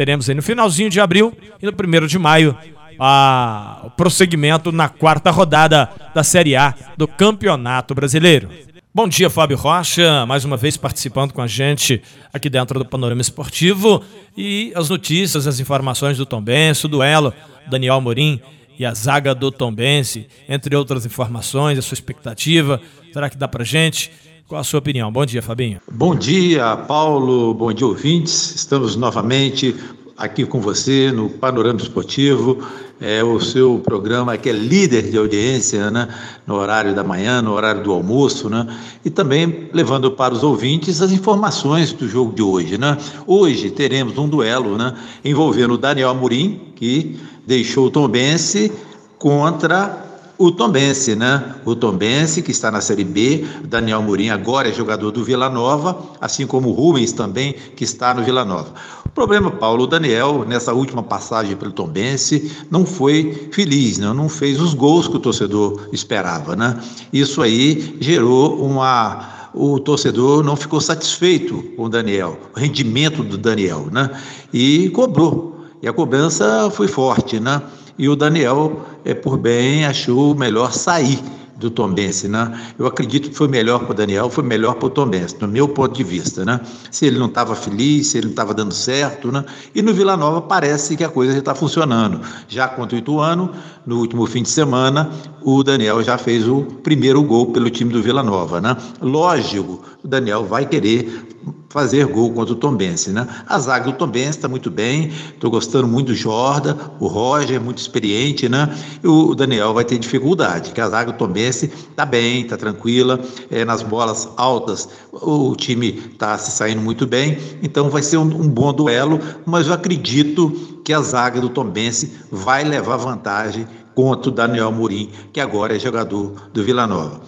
Teremos 0.01 0.27
aí 0.27 0.33
no 0.33 0.41
finalzinho 0.41 0.89
de 0.89 0.99
abril 0.99 1.31
e 1.61 1.65
no 1.67 1.71
1 1.71 2.07
de 2.07 2.17
maio 2.17 2.57
a, 2.99 3.81
o 3.83 3.91
prosseguimento 3.91 4.71
na 4.71 4.89
quarta 4.89 5.29
rodada 5.29 5.91
da 6.11 6.23
Série 6.23 6.55
A 6.55 6.73
do 6.97 7.07
Campeonato 7.07 7.93
Brasileiro. 7.93 8.49
Bom 8.91 9.07
dia, 9.07 9.29
Fábio 9.29 9.55
Rocha, 9.55 10.25
mais 10.25 10.43
uma 10.43 10.57
vez 10.57 10.75
participando 10.75 11.33
com 11.33 11.41
a 11.43 11.45
gente 11.45 12.01
aqui 12.33 12.49
dentro 12.49 12.79
do 12.79 12.85
Panorama 12.85 13.21
Esportivo 13.21 14.03
e 14.35 14.73
as 14.75 14.89
notícias, 14.89 15.45
as 15.45 15.59
informações 15.59 16.17
do 16.17 16.25
Tombense, 16.25 16.87
o 16.87 16.89
duelo 16.89 17.31
Daniel 17.69 18.01
Morim 18.01 18.41
e 18.79 18.83
a 18.83 18.95
zaga 18.95 19.35
do 19.35 19.51
Tombense, 19.51 20.27
entre 20.49 20.75
outras 20.75 21.05
informações, 21.05 21.77
a 21.77 21.81
sua 21.83 21.93
expectativa, 21.93 22.81
será 23.13 23.29
que 23.29 23.37
dá 23.37 23.47
pra 23.47 23.63
gente? 23.63 24.11
Qual 24.51 24.59
a 24.59 24.65
sua 24.65 24.79
opinião? 24.79 25.09
Bom 25.09 25.25
dia, 25.25 25.41
Fabinho. 25.41 25.79
Bom 25.89 26.13
dia, 26.13 26.75
Paulo. 26.75 27.53
Bom 27.53 27.71
dia, 27.71 27.87
ouvintes. 27.87 28.53
Estamos 28.53 28.97
novamente 28.97 29.73
aqui 30.17 30.45
com 30.45 30.59
você 30.59 31.09
no 31.09 31.29
Panorama 31.29 31.79
Esportivo, 31.79 32.61
é 32.99 33.23
o 33.23 33.39
seu 33.39 33.79
programa 33.79 34.37
que 34.37 34.49
é 34.49 34.51
líder 34.51 35.09
de 35.09 35.17
audiência, 35.17 35.89
né, 35.89 36.05
no 36.45 36.55
horário 36.55 36.93
da 36.93 37.01
manhã, 37.01 37.41
no 37.41 37.53
horário 37.53 37.81
do 37.81 37.93
almoço, 37.93 38.49
né, 38.49 38.67
e 39.05 39.09
também 39.09 39.69
levando 39.71 40.11
para 40.11 40.33
os 40.33 40.43
ouvintes 40.43 41.01
as 41.01 41.13
informações 41.13 41.93
do 41.93 42.05
jogo 42.05 42.33
de 42.33 42.41
hoje, 42.41 42.77
né. 42.77 42.97
Hoje 43.25 43.71
teremos 43.71 44.17
um 44.17 44.27
duelo, 44.27 44.77
né, 44.77 44.93
envolvendo 45.23 45.75
o 45.75 45.77
Daniel 45.77 46.09
Amorim, 46.09 46.59
que 46.75 47.17
deixou 47.47 47.87
o 47.87 47.89
Tombense 47.89 48.69
contra 49.17 50.10
o 50.41 50.51
Tombense, 50.51 51.15
né? 51.15 51.53
O 51.63 51.75
Tombense, 51.75 52.41
que 52.41 52.49
está 52.49 52.71
na 52.71 52.81
Série 52.81 53.03
B, 53.03 53.45
Daniel 53.63 54.01
Mourinho 54.01 54.33
agora 54.33 54.69
é 54.69 54.73
jogador 54.73 55.11
do 55.11 55.23
Vila 55.23 55.51
Nova, 55.51 55.95
assim 56.19 56.47
como 56.47 56.69
o 56.69 56.71
Rubens 56.71 57.11
também, 57.11 57.53
que 57.75 57.83
está 57.83 58.11
no 58.11 58.23
Vila 58.23 58.43
Nova. 58.43 58.73
O 59.05 59.09
problema, 59.09 59.51
Paulo, 59.51 59.83
o 59.83 59.87
Daniel, 59.87 60.43
nessa 60.47 60.73
última 60.73 61.03
passagem 61.03 61.55
pelo 61.55 61.71
Tombense, 61.71 62.51
não 62.71 62.87
foi 62.87 63.49
feliz, 63.51 63.99
né? 63.99 64.11
não 64.13 64.27
fez 64.27 64.59
os 64.59 64.73
gols 64.73 65.07
que 65.07 65.17
o 65.17 65.19
torcedor 65.19 65.89
esperava, 65.93 66.55
né? 66.55 66.81
Isso 67.13 67.43
aí 67.43 67.97
gerou 67.99 68.65
uma 68.65 69.49
o 69.53 69.79
torcedor 69.81 70.43
não 70.43 70.55
ficou 70.55 70.79
satisfeito 70.79 71.61
com 71.75 71.83
o 71.83 71.89
Daniel, 71.89 72.39
o 72.55 72.59
rendimento 72.59 73.21
do 73.21 73.37
Daniel, 73.37 73.89
né? 73.91 74.09
E 74.51 74.89
cobrou. 74.89 75.67
E 75.83 75.87
a 75.87 75.93
cobrança 75.93 76.71
foi 76.71 76.87
forte, 76.87 77.37
né? 77.37 77.61
E 77.97 78.09
o 78.09 78.15
Daniel, 78.15 78.81
é, 79.05 79.13
por 79.13 79.37
bem, 79.37 79.85
achou 79.85 80.35
melhor 80.35 80.71
sair 80.71 81.19
do 81.61 81.69
Tombense, 81.69 82.27
né? 82.27 82.59
Eu 82.77 82.87
acredito 82.87 83.29
que 83.29 83.35
foi 83.35 83.47
melhor 83.47 83.79
para 83.81 83.91
o 83.91 83.93
Daniel, 83.93 84.29
foi 84.29 84.43
melhor 84.43 84.75
para 84.75 84.87
o 84.87 84.89
Tombense, 84.89 85.37
no 85.39 85.47
meu 85.47 85.69
ponto 85.69 85.95
de 85.95 86.03
vista, 86.03 86.43
né? 86.43 86.59
Se 86.89 87.05
ele 87.05 87.19
não 87.19 87.27
estava 87.27 87.55
feliz, 87.55 88.07
se 88.07 88.17
ele 88.17 88.25
não 88.25 88.31
estava 88.31 88.53
dando 88.53 88.73
certo, 88.73 89.31
né? 89.31 89.45
E 89.73 89.81
no 89.81 89.93
Vila 89.93 90.17
Nova 90.17 90.41
parece 90.41 90.97
que 90.97 91.03
a 91.03 91.09
coisa 91.09 91.33
já 91.33 91.39
está 91.39 91.53
funcionando. 91.53 92.19
Já 92.47 92.67
contra 92.67 92.95
o 92.95 92.99
Ituano, 92.99 93.51
no 93.85 93.99
último 93.99 94.25
fim 94.25 94.41
de 94.41 94.49
semana, 94.49 95.11
o 95.41 95.63
Daniel 95.63 96.03
já 96.03 96.17
fez 96.17 96.47
o 96.47 96.63
primeiro 96.63 97.21
gol 97.21 97.51
pelo 97.51 97.69
time 97.69 97.93
do 97.93 98.01
Vila 98.01 98.23
Nova, 98.23 98.59
né? 98.59 98.75
Lógico, 98.99 99.81
o 100.03 100.07
Daniel 100.07 100.43
vai 100.43 100.65
querer 100.65 101.27
fazer 101.71 102.05
gol 102.05 102.33
contra 102.33 102.53
o 102.53 102.57
Tombense, 102.57 103.11
né? 103.11 103.25
A 103.47 103.57
zaga 103.57 103.85
do 103.85 103.93
Tombense 103.93 104.37
está 104.37 104.49
muito 104.49 104.69
bem, 104.69 105.07
estou 105.07 105.49
gostando 105.49 105.87
muito 105.87 106.07
do 106.07 106.15
Jorda, 106.15 106.77
o 106.99 107.07
Roger 107.07 107.55
é 107.55 107.59
muito 107.59 107.77
experiente, 107.77 108.49
né? 108.49 108.69
E 109.01 109.07
o 109.07 109.33
Daniel 109.33 109.73
vai 109.73 109.85
ter 109.85 109.97
dificuldade, 109.97 110.71
que 110.71 110.81
a 110.81 110.89
zaga 110.89 111.13
do 111.13 111.17
Tombense 111.17 111.71
está 111.89 112.05
bem, 112.05 112.41
está 112.41 112.57
tranquila, 112.57 113.21
é, 113.49 113.63
nas 113.63 113.81
bolas 113.81 114.27
altas 114.35 114.89
o 115.13 115.55
time 115.55 116.01
está 116.11 116.37
se 116.37 116.51
saindo 116.51 116.81
muito 116.81 117.07
bem, 117.07 117.37
então 117.63 117.89
vai 117.89 118.03
ser 118.03 118.17
um, 118.17 118.23
um 118.23 118.49
bom 118.49 118.73
duelo, 118.73 119.17
mas 119.45 119.67
eu 119.67 119.73
acredito 119.73 120.49
que 120.83 120.91
a 120.91 121.01
zaga 121.01 121.39
do 121.39 121.47
Tombense 121.47 122.11
vai 122.29 122.65
levar 122.65 122.97
vantagem 122.97 123.65
contra 123.95 124.29
o 124.29 124.33
Daniel 124.33 124.71
Murim, 124.73 125.09
que 125.31 125.39
agora 125.39 125.75
é 125.75 125.79
jogador 125.79 126.49
do 126.53 126.63
Vila 126.63 126.85
Nova. 126.85 127.21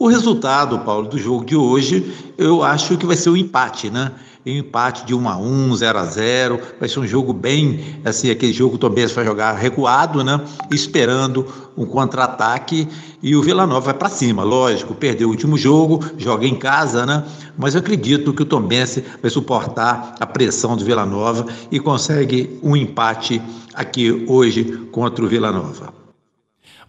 O 0.00 0.08
resultado, 0.08 0.78
Paulo, 0.78 1.08
do 1.08 1.18
jogo 1.18 1.44
de 1.44 1.54
hoje, 1.54 2.10
eu 2.38 2.62
acho 2.62 2.96
que 2.96 3.04
vai 3.04 3.16
ser 3.16 3.28
um 3.28 3.36
empate, 3.36 3.90
né? 3.90 4.12
em 4.46 4.56
empate 4.56 5.04
de 5.04 5.14
1 5.14 5.28
a 5.28 5.36
1, 5.36 5.76
0 5.76 5.98
a 5.98 6.04
0. 6.06 6.60
Vai 6.78 6.88
ser 6.88 7.00
um 7.00 7.06
jogo 7.06 7.34
bem 7.34 8.00
assim, 8.02 8.30
aquele 8.30 8.54
jogo 8.54 8.70
que 8.70 8.76
o 8.76 8.78
Tombense 8.78 9.12
vai 9.12 9.26
jogar 9.26 9.52
recuado, 9.52 10.24
né? 10.24 10.40
Esperando 10.70 11.46
um 11.76 11.84
contra-ataque 11.84 12.88
e 13.22 13.36
o 13.36 13.42
Vila 13.42 13.66
Nova 13.66 13.92
vai 13.92 13.94
para 13.94 14.08
cima, 14.08 14.42
lógico, 14.42 14.94
perdeu 14.94 15.28
o 15.28 15.30
último 15.32 15.58
jogo, 15.58 16.02
joga 16.16 16.46
em 16.46 16.54
casa, 16.54 17.04
né? 17.04 17.22
Mas 17.58 17.74
eu 17.74 17.80
acredito 17.80 18.32
que 18.32 18.40
o 18.40 18.46
Tombense 18.46 19.04
vai 19.20 19.30
suportar 19.30 20.14
a 20.18 20.24
pressão 20.24 20.78
do 20.78 20.82
Vila 20.82 21.04
Nova 21.04 21.44
e 21.70 21.78
consegue 21.78 22.58
um 22.62 22.74
empate 22.74 23.42
aqui 23.74 24.24
hoje 24.26 24.64
contra 24.90 25.22
o 25.22 25.28
Vila 25.28 25.52
Nova. 25.52 25.92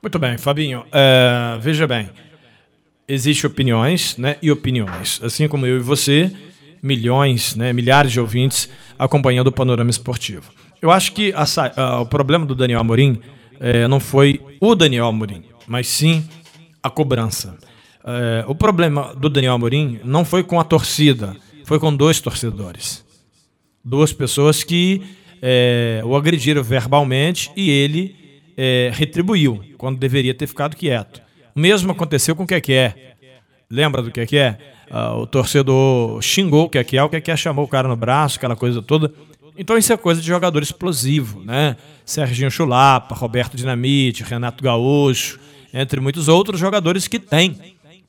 Muito 0.01 0.17
bem, 0.17 0.37
Fabinho. 0.37 0.85
É, 0.93 1.59
veja 1.59 1.85
bem, 1.85 2.09
existem 3.07 3.49
opiniões 3.49 4.17
né, 4.17 4.37
e 4.41 4.51
opiniões. 4.51 5.19
Assim 5.23 5.47
como 5.47 5.65
eu 5.65 5.77
e 5.77 5.81
você, 5.81 6.31
milhões, 6.81 7.55
né, 7.55 7.73
milhares 7.73 8.11
de 8.11 8.19
ouvintes 8.19 8.69
acompanhando 8.97 9.47
o 9.47 9.51
panorama 9.51 9.89
esportivo. 9.89 10.51
Eu 10.81 10.89
acho 10.89 11.11
que 11.11 11.33
a, 11.33 11.45
a, 11.75 12.01
o 12.01 12.05
problema 12.05 12.45
do 12.45 12.55
Daniel 12.55 12.79
Amorim 12.79 13.19
é, 13.59 13.87
não 13.87 13.99
foi 13.99 14.41
o 14.59 14.73
Daniel 14.73 15.07
Amorim, 15.07 15.43
mas 15.67 15.87
sim 15.87 16.27
a 16.81 16.89
cobrança. 16.89 17.57
É, 18.03 18.43
o 18.47 18.55
problema 18.55 19.13
do 19.15 19.29
Daniel 19.29 19.53
Amorim 19.53 19.99
não 20.03 20.25
foi 20.25 20.43
com 20.43 20.59
a 20.59 20.63
torcida, 20.63 21.35
foi 21.65 21.79
com 21.79 21.95
dois 21.95 22.19
torcedores. 22.19 23.05
Duas 23.83 24.11
pessoas 24.11 24.63
que 24.63 25.01
é, 25.41 26.01
o 26.03 26.15
agrediram 26.15 26.63
verbalmente 26.63 27.51
e 27.55 27.69
ele 27.69 28.19
retribuiu, 28.93 29.59
quando 29.75 29.97
deveria 29.97 30.35
ter 30.35 30.45
ficado 30.45 30.75
quieto. 30.75 31.19
O 31.55 31.59
mesmo 31.59 31.91
aconteceu 31.91 32.35
com 32.35 32.43
o 32.43 32.47
Keké. 32.47 33.15
Lembra 33.69 34.01
do 34.01 34.11
Keké? 34.11 34.57
Uh, 34.89 35.21
o 35.21 35.27
torcedor 35.27 36.21
xingou 36.21 36.65
o 36.65 36.69
Keké, 36.69 37.01
o 37.01 37.09
Keké 37.09 37.37
chamou 37.37 37.63
o 37.63 37.67
cara 37.67 37.87
no 37.87 37.95
braço, 37.95 38.37
aquela 38.37 38.55
coisa 38.55 38.81
toda. 38.81 39.13
Então 39.57 39.77
isso 39.77 39.93
é 39.93 39.97
coisa 39.97 40.21
de 40.21 40.27
jogador 40.27 40.61
explosivo, 40.61 41.41
né? 41.43 41.77
Serginho 42.05 42.51
Chulapa, 42.51 43.15
Roberto 43.15 43.55
Dinamite, 43.55 44.23
Renato 44.23 44.63
Gaúcho, 44.63 45.39
entre 45.73 46.01
muitos 46.01 46.27
outros 46.27 46.59
jogadores 46.59 47.07
que 47.07 47.19
têm 47.19 47.57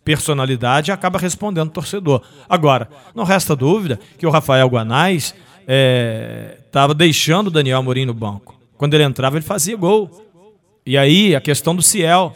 personalidade 0.04 0.90
e 0.90 0.92
acaba 0.92 1.18
respondendo 1.18 1.68
o 1.68 1.72
torcedor. 1.72 2.22
Agora, 2.48 2.88
não 3.14 3.24
resta 3.24 3.54
dúvida 3.54 4.00
que 4.18 4.26
o 4.26 4.30
Rafael 4.30 4.66
Guanais 4.68 5.34
estava 6.66 6.92
é, 6.92 6.96
deixando 6.96 7.46
o 7.46 7.50
Daniel 7.50 7.78
Amorim 7.78 8.04
no 8.04 8.14
banco. 8.14 8.58
Quando 8.76 8.94
ele 8.94 9.04
entrava, 9.04 9.36
ele 9.36 9.44
fazia 9.44 9.76
gol. 9.76 10.10
E 10.84 10.98
aí, 10.98 11.36
a 11.36 11.40
questão 11.40 11.74
do 11.74 11.82
Ciel. 11.82 12.34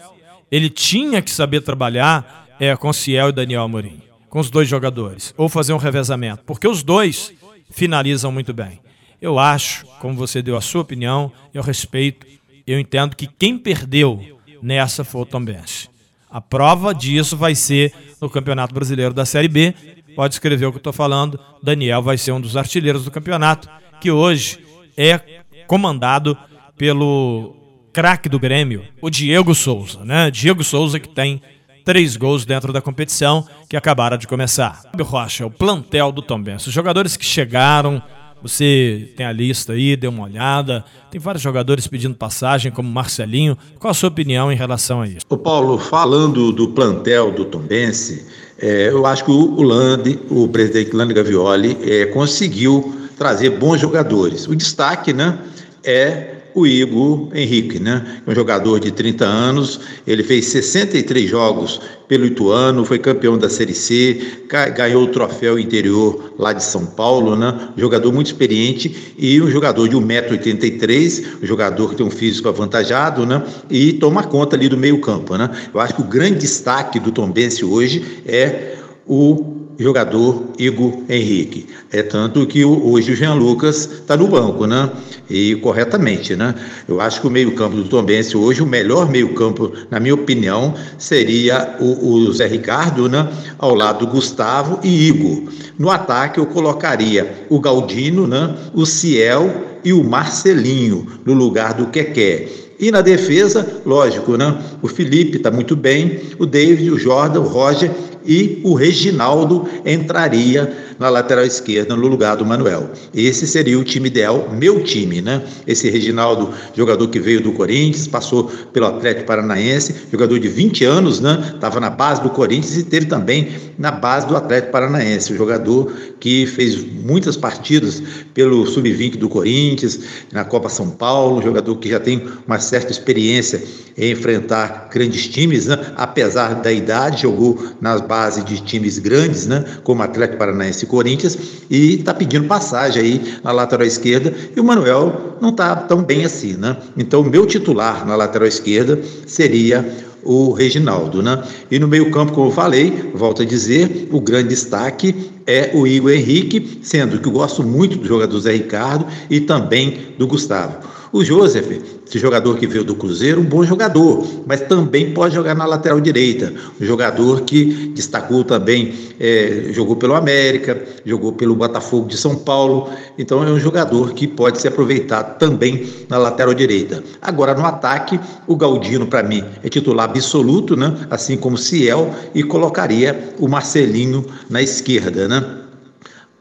Ele 0.50 0.71
tinha 0.71 1.21
que 1.21 1.31
saber 1.31 1.61
trabalhar 1.61 2.47
é, 2.61 2.75
com 2.76 2.93
Ciel 2.93 3.31
e 3.31 3.33
Daniel 3.33 3.62
Amorim, 3.62 4.00
com 4.29 4.38
os 4.38 4.50
dois 4.50 4.69
jogadores, 4.69 5.35
ou 5.37 5.49
fazer 5.49 5.73
um 5.73 5.79
revezamento, 5.79 6.45
porque 6.45 6.69
os 6.69 6.83
dois 6.83 7.33
finalizam 7.71 8.31
muito 8.31 8.53
bem. 8.53 8.81
Eu 9.21 9.38
acho, 9.38 9.87
como 10.00 10.15
você 10.15 10.43
deu 10.43 10.57
a 10.57 10.61
sua 10.61 10.83
opinião, 10.83 11.33
eu 11.53 11.62
respeito, 11.62 12.26
eu 12.67 12.79
entendo 12.79 13.17
que 13.17 13.26
quem 13.26 13.59
perdeu 13.59 14.38
nessa 14.62 15.05
foi 15.05 15.23
o 15.23 15.26
Tombense. 15.26 15.88
A 16.31 16.41
prova 16.41 16.95
disso 16.95 17.37
vai 17.37 17.55
ser 17.55 17.93
no 18.21 18.29
Campeonato 18.29 18.75
Brasileiro 18.75 19.15
da 19.15 19.25
Série 19.25 19.49
B. 19.49 19.75
Pode 20.15 20.35
escrever 20.35 20.67
o 20.67 20.71
que 20.71 20.76
eu 20.76 20.81
estou 20.81 20.93
falando. 20.93 21.41
Daniel 21.62 22.03
vai 22.03 22.19
ser 22.19 22.33
um 22.33 22.41
dos 22.41 22.57
artilheiros 22.57 23.05
do 23.05 23.11
campeonato, 23.11 23.71
que 24.00 24.11
hoje 24.11 24.59
é 24.97 25.19
comandado 25.67 26.37
pelo 26.76 27.57
craque 27.97 28.29
do 28.29 28.38
Grêmio, 28.38 28.83
o 29.00 29.09
Diego 29.09 29.55
Souza, 29.55 30.05
né? 30.05 30.31
Diego 30.31 30.62
Souza 30.62 31.00
que 31.00 31.09
tem 31.09 31.41
três 31.83 32.15
gols 32.15 32.45
dentro 32.45 32.71
da 32.71 32.83
competição 32.83 33.47
que 33.71 33.75
acabaram 33.75 34.19
de 34.19 34.26
começar. 34.26 34.83
Fábio 34.83 35.07
Rocha, 35.07 35.47
o 35.47 35.50
plantel 35.50 36.12
do 36.12 36.21
Tombense, 36.21 36.69
os 36.69 36.75
jogadores 36.75 37.17
que 37.17 37.25
chegaram, 37.25 38.03
você 38.43 39.15
tem 39.17 39.25
a 39.25 39.33
lista 39.33 39.73
aí, 39.73 39.97
deu 39.97 40.11
uma 40.11 40.25
olhada. 40.25 40.85
Tem 41.11 41.19
vários 41.19 41.43
jogadores 41.43 41.87
pedindo 41.87 42.15
passagem, 42.15 42.71
como 42.71 42.87
Marcelinho. 42.87 43.57
Qual 43.79 43.91
a 43.91 43.95
sua 43.95 44.11
opinião 44.11 44.53
em 44.53 44.57
relação 44.57 45.00
a 45.00 45.09
isso? 45.09 45.25
O 45.31 45.38
Paulo, 45.38 45.79
falando 45.79 46.53
do 46.53 46.69
plantel 46.69 47.33
do 47.33 47.47
Tombense, 47.47 48.26
é, 48.59 48.91
eu 48.91 49.07
acho 49.07 49.25
que 49.25 49.31
o 49.31 49.62
Lande, 49.62 50.19
o 50.29 50.47
presidente 50.49 50.95
Lande 50.95 51.15
Gavioli, 51.15 51.79
é, 51.81 52.05
conseguiu 52.05 52.95
trazer 53.17 53.49
bons 53.59 53.81
jogadores. 53.81 54.47
O 54.47 54.55
destaque, 54.55 55.15
né, 55.15 55.38
é 55.83 56.36
o 56.57 56.67
Igor 56.67 57.29
Henrique, 57.35 57.79
né? 57.79 58.23
Um 58.27 58.35
jogador 58.35 58.81
de 58.81 58.90
30 58.90 59.27
anos, 59.27 59.79
ele 60.07 60.23
fez 60.23 60.47
63 60.47 61.29
jogos 61.29 61.83
pelo 62.09 62.25
Ituano, 62.25 62.83
foi 62.83 62.99
campeão 62.99 63.37
da 63.37 63.51
Série 63.51 63.75
C, 63.75 64.47
ganhou 64.75 65.05
o 65.05 65.09
troféu 65.09 65.59
interior 65.59 66.33
lá 66.38 66.55
de 66.55 66.64
São 66.64 66.87
Paulo, 66.87 67.37
né? 67.37 67.69
Jogador 67.77 68.11
muito 68.11 68.29
experiente 68.29 69.14
e 69.19 69.38
um 69.42 69.51
jogador 69.51 69.87
de 69.87 69.97
1,83m, 69.97 71.42
um 71.42 71.47
jogador 71.47 71.90
que 71.90 71.97
tem 71.97 72.07
um 72.07 72.11
físico 72.11 72.49
avantajado, 72.49 73.27
né? 73.27 73.42
E 73.69 73.92
toma 73.92 74.23
conta 74.23 74.57
ali 74.57 74.66
do 74.66 74.79
meio-campo, 74.79 75.37
né? 75.37 75.51
Eu 75.75 75.79
acho 75.79 75.95
que 75.95 76.01
o 76.01 76.07
grande 76.07 76.38
destaque 76.38 76.99
do 76.99 77.12
Tombense 77.12 77.66
hoje 77.66 78.23
é 78.25 78.77
o 79.07 79.56
jogador 79.79 80.45
Igor 80.59 81.03
Henrique. 81.09 81.67
É 81.93 82.03
tanto 82.03 82.47
que 82.47 82.65
hoje 82.65 83.12
o 83.12 83.17
Jean 83.17 83.35
Lucas 83.35 83.91
está 83.91 84.17
no 84.17 84.27
banco, 84.27 84.67
né? 84.67 84.91
E 85.29 85.57
corretamente, 85.57 86.37
né? 86.37 86.55
Eu 86.89 87.01
acho 87.01 87.21
que 87.21 87.27
o 87.27 87.31
meio-campo 87.31 87.77
do 87.77 87.85
Tombense 87.85 88.37
hoje, 88.37 88.62
o 88.62 88.67
melhor 88.67 89.11
meio-campo, 89.11 89.73
na 89.91 89.99
minha 89.99 90.15
opinião, 90.15 90.75
seria 90.99 91.77
o, 91.81 92.09
o, 92.09 92.33
Zé 92.33 92.47
Ricardo, 92.47 93.09
né? 93.09 93.29
Ao 93.59 93.75
lado 93.75 94.07
do 94.07 94.12
Gustavo 94.12 94.79
e 94.83 95.09
Igor. 95.09 95.53
No 95.79 95.91
ataque, 95.91 96.39
eu 96.39 96.47
colocaria 96.47 97.47
o 97.49 97.61
Galdino, 97.61 98.27
né? 98.27 98.55
O 98.73 98.87
Ciel 98.87 99.79
e 99.85 99.93
o 99.93 100.03
Marcelinho, 100.03 101.07
no 101.25 101.35
lugar 101.35 101.75
do 101.75 101.87
Quequé. 101.87 102.49
E 102.79 102.91
na 102.91 103.01
defesa, 103.01 103.67
lógico, 103.87 104.37
né? 104.37 104.59
O 104.83 104.89
Felipe 104.89 105.39
está 105.39 105.51
muito 105.51 105.75
bem, 105.75 106.21
o 106.39 106.45
David, 106.45 106.91
o 106.91 106.99
Jordan, 106.99 107.41
o 107.41 107.49
Roger 107.49 107.91
e 108.27 108.61
o 108.65 108.75
Reginaldo 108.75 109.69
entraria 109.85 110.87
na 110.99 111.09
lateral 111.09 111.45
esquerda 111.45 111.95
no 111.95 112.07
lugar 112.07 112.37
do 112.37 112.45
Manuel. 112.45 112.91
Esse 113.15 113.47
seria 113.47 113.79
o 113.79 113.85
time 113.85 114.09
ideal, 114.09 114.51
meu 114.53 114.83
time, 114.83 115.21
né? 115.21 115.43
Esse 115.67 115.91
Reginaldo, 115.91 116.53
jogador 116.75 117.09
que 117.09 117.21
veio 117.21 117.43
do 117.43 117.53
Corinthians, 117.53 118.07
passou 118.07 118.45
pelo 118.73 118.87
Atlético 118.87 119.27
Paranaense, 119.27 119.95
jogador 120.11 120.39
de 120.39 120.49
20 120.49 120.85
anos, 120.85 121.21
né? 121.21 121.53
Estava 121.55 121.81
na 121.81 121.91
base 121.91 122.23
do 122.23 122.31
Corinthians 122.31 122.77
e 122.77 122.85
teve 122.85 123.07
também 123.07 123.49
na 123.79 123.91
base 123.91 124.27
do 124.27 124.37
Atlético 124.37 124.73
Paranaense, 124.73 125.37
jogador 125.37 125.93
que 126.19 126.47
fez 126.47 126.83
muitas 126.83 127.37
partidas 127.37 128.03
pelo 128.33 128.67
sub-20 128.67 129.17
do 129.17 129.29
Corinthians, 129.29 130.01
na 130.33 130.45
Copa 130.45 130.69
São 130.69 130.91
Paulo, 130.91 131.43
jogador 131.43 131.77
que 131.77 131.91
já 131.91 132.01
tem 132.01 132.27
uma 132.47 132.59
certa 132.59 132.91
experiência 132.91 133.62
em 133.99 134.12
enfrentar 134.12 134.89
grandes 134.93 135.29
times, 135.29 135.67
né? 135.67 135.93
apesar 135.97 136.55
da 136.55 136.73
idade, 136.73 137.23
jogou 137.23 137.62
nas 137.81 138.01
bases 138.01 138.15
de 138.44 138.61
times 138.62 138.98
grandes, 138.98 139.46
né? 139.46 139.64
como 139.85 140.02
Atlético 140.02 140.38
Paranaense 140.38 140.85
e 140.85 140.88
Corinthians, 140.88 141.38
e 141.68 141.96
está 141.96 142.14
pedindo 142.14 142.46
passagem 142.46 143.02
aí 143.02 143.38
na 143.42 143.52
lateral 143.52 143.87
esquerda, 143.87 144.35
e 144.55 144.61
o 144.61 144.64
Manuel 144.64 145.37
não 145.40 145.50
está 145.50 145.76
tão 145.76 146.02
bem 146.02 146.24
assim. 146.24 146.55
Né? 146.55 146.76
Então, 146.96 147.20
o 147.20 147.24
meu 147.24 147.46
titular 147.46 148.07
na 148.07 148.16
lateral 148.16 148.48
esquerda 148.48 149.00
seria 149.26 149.85
o 150.26 150.52
Reginaldo, 150.52 151.22
né? 151.22 151.40
E 151.70 151.79
no 151.79 151.87
meio-campo, 151.87 152.33
como 152.33 152.48
eu 152.48 152.52
falei, 152.52 153.12
volto 153.14 153.42
a 153.42 153.44
dizer, 153.44 154.09
o 154.11 154.20
grande 154.20 154.48
destaque 154.48 155.31
é 155.46 155.70
o 155.72 155.87
Igor 155.87 156.11
Henrique, 156.11 156.81
sendo 156.83 157.20
que 157.20 157.29
eu 157.29 157.33
gosto 157.33 157.62
muito 157.62 157.96
do 157.96 158.07
jogador 158.07 158.40
Zé 158.40 158.52
Ricardo 158.52 159.07
e 159.31 159.40
também 159.40 160.14
do 160.18 160.26
Gustavo. 160.26 160.79
O 161.12 161.22
Joseph, 161.24 161.81
esse 162.09 162.21
jogador 162.21 162.57
que 162.57 162.69
veio 162.69 162.85
do 162.85 162.95
Cruzeiro, 162.95 163.40
um 163.40 163.45
bom 163.45 163.64
jogador, 163.64 164.25
mas 164.47 164.61
também 164.61 165.12
pode 165.12 165.35
jogar 165.35 165.57
na 165.57 165.66
lateral 165.66 166.01
direita. 166.01 166.53
Um 166.81 166.85
jogador 166.85 167.40
que 167.40 167.88
destacou 167.88 168.45
também, 168.45 168.95
é, 169.19 169.71
jogou 169.73 169.97
pelo 169.97 170.14
América, 170.14 170.81
jogou 171.05 171.33
pelo 171.33 171.57
Botafogo 171.57 172.07
de 172.07 172.16
São 172.16 172.37
Paulo. 172.37 172.90
Então 173.19 173.42
é 173.42 173.51
um 173.51 173.59
jogador 173.59 174.12
que 174.14 174.29
pode 174.29 174.61
ser 174.61 174.69
aproveitado 174.69 175.37
também 175.38 175.88
na 176.09 176.16
lateral 176.16 176.55
direita. 176.55 177.03
Agora 177.21 177.55
no 177.55 177.66
ataque, 177.66 178.21
o 178.47 178.55
Galdino, 178.55 179.07
para 179.09 179.25
mim, 179.25 179.42
é 179.64 179.69
titular 179.69 180.09
absoluto, 180.09 180.77
né? 180.77 180.97
assim 181.11 181.37
como 181.37 181.57
o 181.57 181.59
Ciel, 181.59 182.14
e 182.33 182.42
colocaria 182.45 183.35
o 183.38 183.49
Marcelinho 183.49 184.25
na 184.49 184.62
esquerda. 184.62 185.27
Né? 185.27 185.65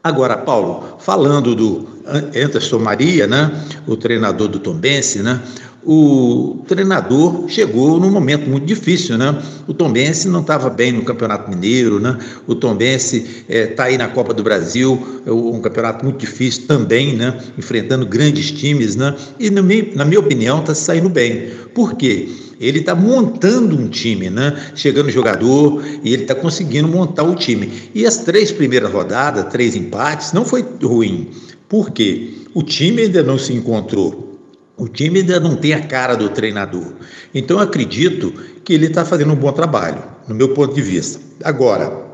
Agora, 0.06 0.36
Paulo, 0.36 0.98
falando 1.00 1.52
do 1.56 1.84
Anderson 2.06 2.78
Maria, 2.78 3.26
né, 3.26 3.50
o 3.88 3.96
treinador 3.96 4.46
do 4.46 4.60
Tombense, 4.60 5.20
né, 5.20 5.40
o 5.86 6.64
treinador 6.66 7.48
chegou 7.48 8.00
num 8.00 8.10
momento 8.10 8.50
muito 8.50 8.66
difícil, 8.66 9.16
né? 9.16 9.40
O 9.68 9.72
Tombense 9.72 10.28
não 10.28 10.40
estava 10.40 10.68
bem 10.68 10.90
no 10.90 11.02
Campeonato 11.02 11.48
Mineiro, 11.48 12.00
né? 12.00 12.18
O 12.44 12.56
Tombense 12.56 13.44
está 13.48 13.84
eh, 13.84 13.90
aí 13.92 13.98
na 13.98 14.08
Copa 14.08 14.34
do 14.34 14.42
Brasil, 14.42 15.22
é 15.24 15.30
um 15.30 15.60
campeonato 15.60 16.04
muito 16.04 16.18
difícil 16.18 16.66
também, 16.66 17.14
né? 17.14 17.38
Enfrentando 17.56 18.04
grandes 18.04 18.50
times, 18.50 18.96
né? 18.96 19.14
E 19.38 19.48
na 19.48 19.62
minha, 19.62 19.94
na 19.94 20.04
minha 20.04 20.18
opinião 20.18 20.58
está 20.58 20.74
saindo 20.74 21.08
bem. 21.08 21.50
Por 21.72 21.94
quê? 21.94 22.28
Ele 22.60 22.80
está 22.80 22.94
montando 22.94 23.76
um 23.76 23.86
time, 23.88 24.28
né? 24.28 24.70
Chegando 24.74 25.08
jogador 25.08 25.84
e 26.02 26.12
ele 26.12 26.22
está 26.22 26.34
conseguindo 26.34 26.88
montar 26.88 27.22
o 27.22 27.36
time. 27.36 27.70
E 27.94 28.04
as 28.04 28.18
três 28.18 28.50
primeiras 28.50 28.90
rodadas, 28.90 29.52
três 29.52 29.76
empates, 29.76 30.32
não 30.32 30.44
foi 30.44 30.64
ruim. 30.82 31.30
Por 31.68 31.92
quê? 31.92 32.30
O 32.54 32.62
time 32.62 33.02
ainda 33.02 33.22
não 33.22 33.38
se 33.38 33.52
encontrou. 33.52 34.35
O 34.76 34.88
time 34.88 35.20
ainda 35.20 35.40
não 35.40 35.56
tem 35.56 35.72
a 35.72 35.86
cara 35.86 36.14
do 36.14 36.28
treinador. 36.28 36.92
Então, 37.34 37.58
acredito 37.58 38.32
que 38.64 38.74
ele 38.74 38.86
está 38.86 39.04
fazendo 39.04 39.32
um 39.32 39.36
bom 39.36 39.52
trabalho, 39.52 40.02
no 40.28 40.34
meu 40.34 40.50
ponto 40.50 40.74
de 40.74 40.82
vista. 40.82 41.18
Agora, 41.42 42.04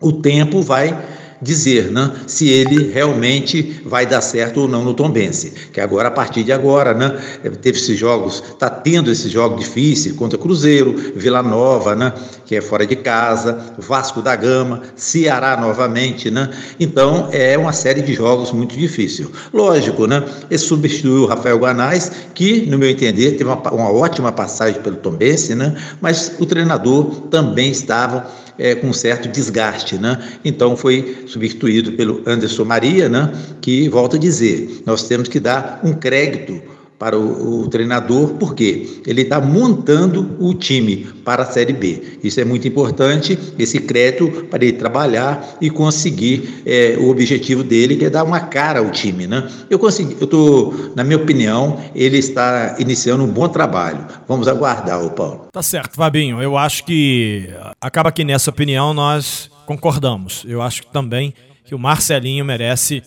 o 0.00 0.12
tempo 0.12 0.60
vai 0.60 0.98
dizer 1.42 1.90
né, 1.90 2.12
se 2.26 2.48
ele 2.48 2.92
realmente 2.92 3.82
vai 3.84 4.06
dar 4.06 4.20
certo 4.20 4.60
ou 4.60 4.68
não 4.68 4.84
no 4.84 4.94
Tombense. 4.94 5.52
Que 5.72 5.80
agora, 5.80 6.08
a 6.08 6.10
partir 6.10 6.44
de 6.44 6.52
agora, 6.52 6.94
né, 6.94 7.18
teve 7.60 7.78
esses 7.78 7.98
jogos, 7.98 8.42
está 8.46 8.70
tendo 8.70 9.10
esses 9.10 9.30
jogos 9.30 9.58
difíceis 9.58 10.14
contra 10.14 10.38
Cruzeiro, 10.38 10.94
Vila 11.16 11.42
Nova, 11.42 11.96
né, 11.96 12.12
que 12.46 12.54
é 12.54 12.60
fora 12.60 12.86
de 12.86 12.94
casa, 12.94 13.74
Vasco 13.76 14.22
da 14.22 14.36
Gama, 14.36 14.82
Ceará 14.94 15.56
novamente. 15.60 16.30
Né? 16.30 16.48
Então, 16.78 17.28
é 17.32 17.58
uma 17.58 17.72
série 17.72 18.02
de 18.02 18.14
jogos 18.14 18.52
muito 18.52 18.76
difícil. 18.76 19.32
Lógico, 19.52 20.06
né, 20.06 20.24
ele 20.48 20.58
substituiu 20.58 21.24
o 21.24 21.26
Rafael 21.26 21.58
Guanais, 21.58 22.12
que, 22.34 22.66
no 22.70 22.78
meu 22.78 22.88
entender, 22.88 23.32
teve 23.32 23.44
uma, 23.44 23.56
uma 23.72 23.92
ótima 23.92 24.30
passagem 24.30 24.80
pelo 24.80 24.96
Tombense, 24.96 25.56
né, 25.56 25.74
mas 26.00 26.36
o 26.38 26.46
treinador 26.46 27.06
também 27.30 27.70
estava 27.70 28.30
é, 28.62 28.76
com 28.76 28.92
certo 28.92 29.28
desgaste, 29.28 29.98
né? 29.98 30.22
Então 30.44 30.76
foi 30.76 31.24
substituído 31.26 31.92
pelo 31.92 32.22
Anderson 32.24 32.64
Maria, 32.64 33.08
né? 33.08 33.32
Que 33.60 33.88
volta 33.88 34.16
a 34.16 34.20
dizer, 34.20 34.82
nós 34.86 35.08
temos 35.08 35.26
que 35.26 35.40
dar 35.40 35.80
um 35.82 35.92
crédito 35.92 36.62
para 37.02 37.18
o, 37.18 37.62
o 37.62 37.68
treinador, 37.68 38.34
porque 38.34 39.00
ele 39.04 39.22
está 39.22 39.40
montando 39.40 40.36
o 40.38 40.54
time 40.54 40.98
para 41.24 41.42
a 41.42 41.46
Série 41.46 41.72
B. 41.72 42.00
Isso 42.22 42.40
é 42.40 42.44
muito 42.44 42.68
importante, 42.68 43.36
esse 43.58 43.80
crédito 43.80 44.46
para 44.48 44.64
ele 44.64 44.74
trabalhar 44.74 45.56
e 45.60 45.68
conseguir 45.68 46.62
é, 46.64 46.96
o 47.00 47.10
objetivo 47.10 47.64
dele, 47.64 47.96
que 47.96 48.04
é 48.04 48.10
dar 48.10 48.22
uma 48.22 48.38
cara 48.38 48.78
ao 48.78 48.88
time. 48.92 49.26
Né? 49.26 49.50
Eu 49.68 49.80
consegui, 49.80 50.16
eu 50.20 50.26
estou, 50.26 50.92
na 50.94 51.02
minha 51.02 51.16
opinião, 51.16 51.80
ele 51.92 52.18
está 52.18 52.76
iniciando 52.78 53.24
um 53.24 53.32
bom 53.32 53.48
trabalho. 53.48 54.06
Vamos 54.28 54.46
aguardar, 54.46 55.04
o 55.04 55.10
Paulo. 55.10 55.48
Tá 55.50 55.60
certo, 55.60 55.96
Fabinho. 55.96 56.40
Eu 56.40 56.56
acho 56.56 56.84
que 56.84 57.50
acaba 57.80 58.12
que 58.12 58.22
nessa 58.22 58.48
opinião 58.48 58.94
nós 58.94 59.50
concordamos. 59.66 60.44
Eu 60.46 60.62
acho 60.62 60.86
também 60.92 61.34
que 61.64 61.74
o 61.74 61.78
Marcelinho 61.80 62.44
merece 62.44 63.02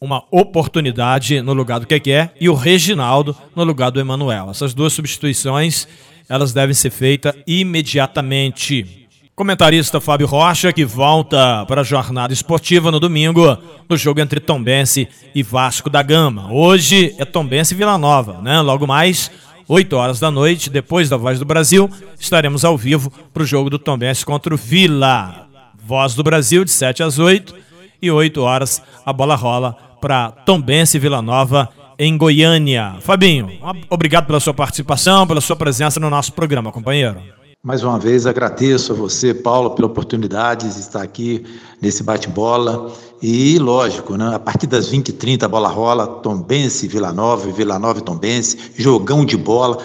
uma 0.00 0.22
oportunidade 0.30 1.42
no 1.42 1.52
lugar 1.52 1.80
do 1.80 1.86
Keké 1.86 2.30
e 2.40 2.48
o 2.48 2.54
Reginaldo 2.54 3.36
no 3.54 3.64
lugar 3.64 3.90
do 3.90 4.00
Emanuel. 4.00 4.50
Essas 4.50 4.72
duas 4.72 4.92
substituições 4.92 5.88
elas 6.28 6.52
devem 6.52 6.74
ser 6.74 6.90
feitas 6.90 7.34
imediatamente. 7.46 9.08
Comentarista 9.34 10.00
Fábio 10.00 10.26
Rocha, 10.26 10.72
que 10.72 10.84
volta 10.84 11.64
para 11.66 11.80
a 11.80 11.84
jornada 11.84 12.32
esportiva 12.34 12.90
no 12.90 13.00
domingo, 13.00 13.56
no 13.88 13.96
jogo 13.96 14.20
entre 14.20 14.40
Tombense 14.40 15.08
e 15.34 15.42
Vasco 15.42 15.88
da 15.88 16.02
Gama. 16.02 16.52
Hoje 16.52 17.14
é 17.18 17.24
Tombense 17.24 17.72
e 17.72 17.76
Vila 17.76 17.96
Nova, 17.96 18.42
né? 18.42 18.60
Logo 18.60 18.86
mais, 18.86 19.30
8 19.66 19.96
horas 19.96 20.20
da 20.20 20.30
noite, 20.30 20.68
depois 20.68 21.08
da 21.08 21.16
Voz 21.16 21.38
do 21.38 21.44
Brasil, 21.44 21.88
estaremos 22.18 22.64
ao 22.64 22.76
vivo 22.76 23.12
para 23.32 23.42
o 23.42 23.46
jogo 23.46 23.70
do 23.70 23.78
Tombense 23.78 24.26
contra 24.26 24.52
o 24.52 24.56
Vila. 24.58 25.46
Voz 25.82 26.14
do 26.14 26.22
Brasil, 26.22 26.64
de 26.64 26.72
7 26.72 27.02
às 27.02 27.18
8 27.18 27.67
e 28.00 28.10
8 28.10 28.40
horas 28.40 28.82
a 29.04 29.12
bola 29.12 29.34
rola 29.34 29.76
para 30.00 30.30
Tombense 30.30 30.98
Vila 30.98 31.20
Nova 31.20 31.68
em 31.98 32.16
Goiânia. 32.16 32.96
Fabinho, 33.00 33.50
obrigado 33.90 34.26
pela 34.26 34.40
sua 34.40 34.54
participação, 34.54 35.26
pela 35.26 35.40
sua 35.40 35.56
presença 35.56 35.98
no 35.98 36.08
nosso 36.08 36.32
programa, 36.32 36.70
companheiro. 36.70 37.20
Mais 37.60 37.82
uma 37.82 37.98
vez 37.98 38.24
agradeço 38.24 38.92
a 38.92 38.96
você, 38.96 39.34
Paulo, 39.34 39.70
pela 39.72 39.88
oportunidade 39.88 40.72
de 40.72 40.78
estar 40.78 41.02
aqui 41.02 41.44
nesse 41.82 42.04
bate-bola. 42.04 42.92
E, 43.20 43.58
lógico, 43.58 44.16
né, 44.16 44.32
a 44.32 44.38
partir 44.38 44.68
das 44.68 44.90
20h30 44.90 45.42
a 45.42 45.48
bola 45.48 45.68
rola, 45.68 46.06
Tombense, 46.06 46.86
Vila 46.86 47.12
Nova, 47.12 47.50
Vila 47.50 47.76
Nova 47.76 47.98
e 47.98 48.02
Tombense, 48.02 48.56
jogão 48.76 49.24
de 49.24 49.36
bola, 49.36 49.78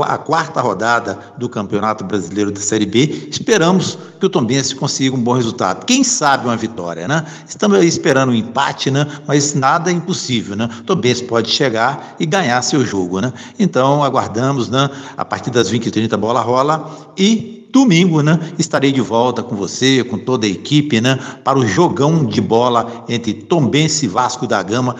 a 0.00 0.16
quarta 0.16 0.60
rodada 0.62 1.18
do 1.36 1.50
Campeonato 1.50 2.02
Brasileiro 2.02 2.50
da 2.50 2.60
Série 2.60 2.86
B. 2.86 3.28
Esperamos 3.30 3.98
que 4.18 4.24
o 4.24 4.30
Tombense 4.30 4.74
consiga 4.74 5.14
um 5.14 5.20
bom 5.20 5.34
resultado. 5.34 5.84
Quem 5.84 6.02
sabe 6.02 6.46
uma 6.46 6.56
vitória, 6.56 7.06
né? 7.06 7.26
Estamos 7.46 7.84
esperando 7.84 8.30
um 8.30 8.34
empate, 8.34 8.90
né? 8.90 9.06
Mas 9.26 9.54
nada 9.54 9.90
é 9.90 9.92
impossível, 9.92 10.56
né? 10.56 10.68
Tombense 10.86 11.24
pode 11.24 11.50
chegar 11.50 12.16
e 12.18 12.24
ganhar 12.24 12.62
seu 12.62 12.84
jogo, 12.86 13.20
né? 13.20 13.32
Então, 13.58 14.02
aguardamos, 14.02 14.70
né? 14.70 14.88
A 15.14 15.26
partir 15.26 15.50
das 15.50 15.70
20h30 15.70 16.14
a 16.14 16.16
bola 16.16 16.40
rola 16.40 16.90
e 17.18 17.57
domingo, 17.72 18.22
né, 18.22 18.38
estarei 18.58 18.92
de 18.92 19.00
volta 19.00 19.42
com 19.42 19.54
você, 19.54 20.02
com 20.04 20.18
toda 20.18 20.46
a 20.46 20.48
equipe, 20.48 21.00
né, 21.00 21.18
para 21.44 21.58
o 21.58 21.66
jogão 21.66 22.24
de 22.24 22.40
bola 22.40 23.04
entre 23.08 23.34
Tombense 23.34 24.06
e 24.06 24.08
Vasco 24.08 24.46
da 24.46 24.62
Gama 24.62 24.96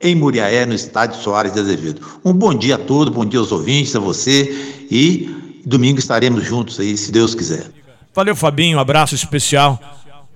em 0.00 0.14
Muriaé, 0.14 0.66
no 0.66 0.74
estádio 0.74 1.20
Soares 1.20 1.52
de 1.52 1.60
Azevedo. 1.60 2.00
Um 2.24 2.32
bom 2.32 2.54
dia 2.54 2.74
a 2.74 2.78
todos, 2.78 3.14
bom 3.14 3.24
dia 3.24 3.38
aos 3.38 3.52
ouvintes, 3.52 3.94
a 3.94 4.00
você 4.00 4.84
e 4.90 5.30
domingo 5.64 5.98
estaremos 5.98 6.44
juntos 6.44 6.80
aí, 6.80 6.96
se 6.96 7.12
Deus 7.12 7.34
quiser. 7.34 7.70
Valeu, 8.14 8.34
Fabinho, 8.34 8.78
um 8.78 8.80
abraço 8.80 9.14
especial 9.14 9.78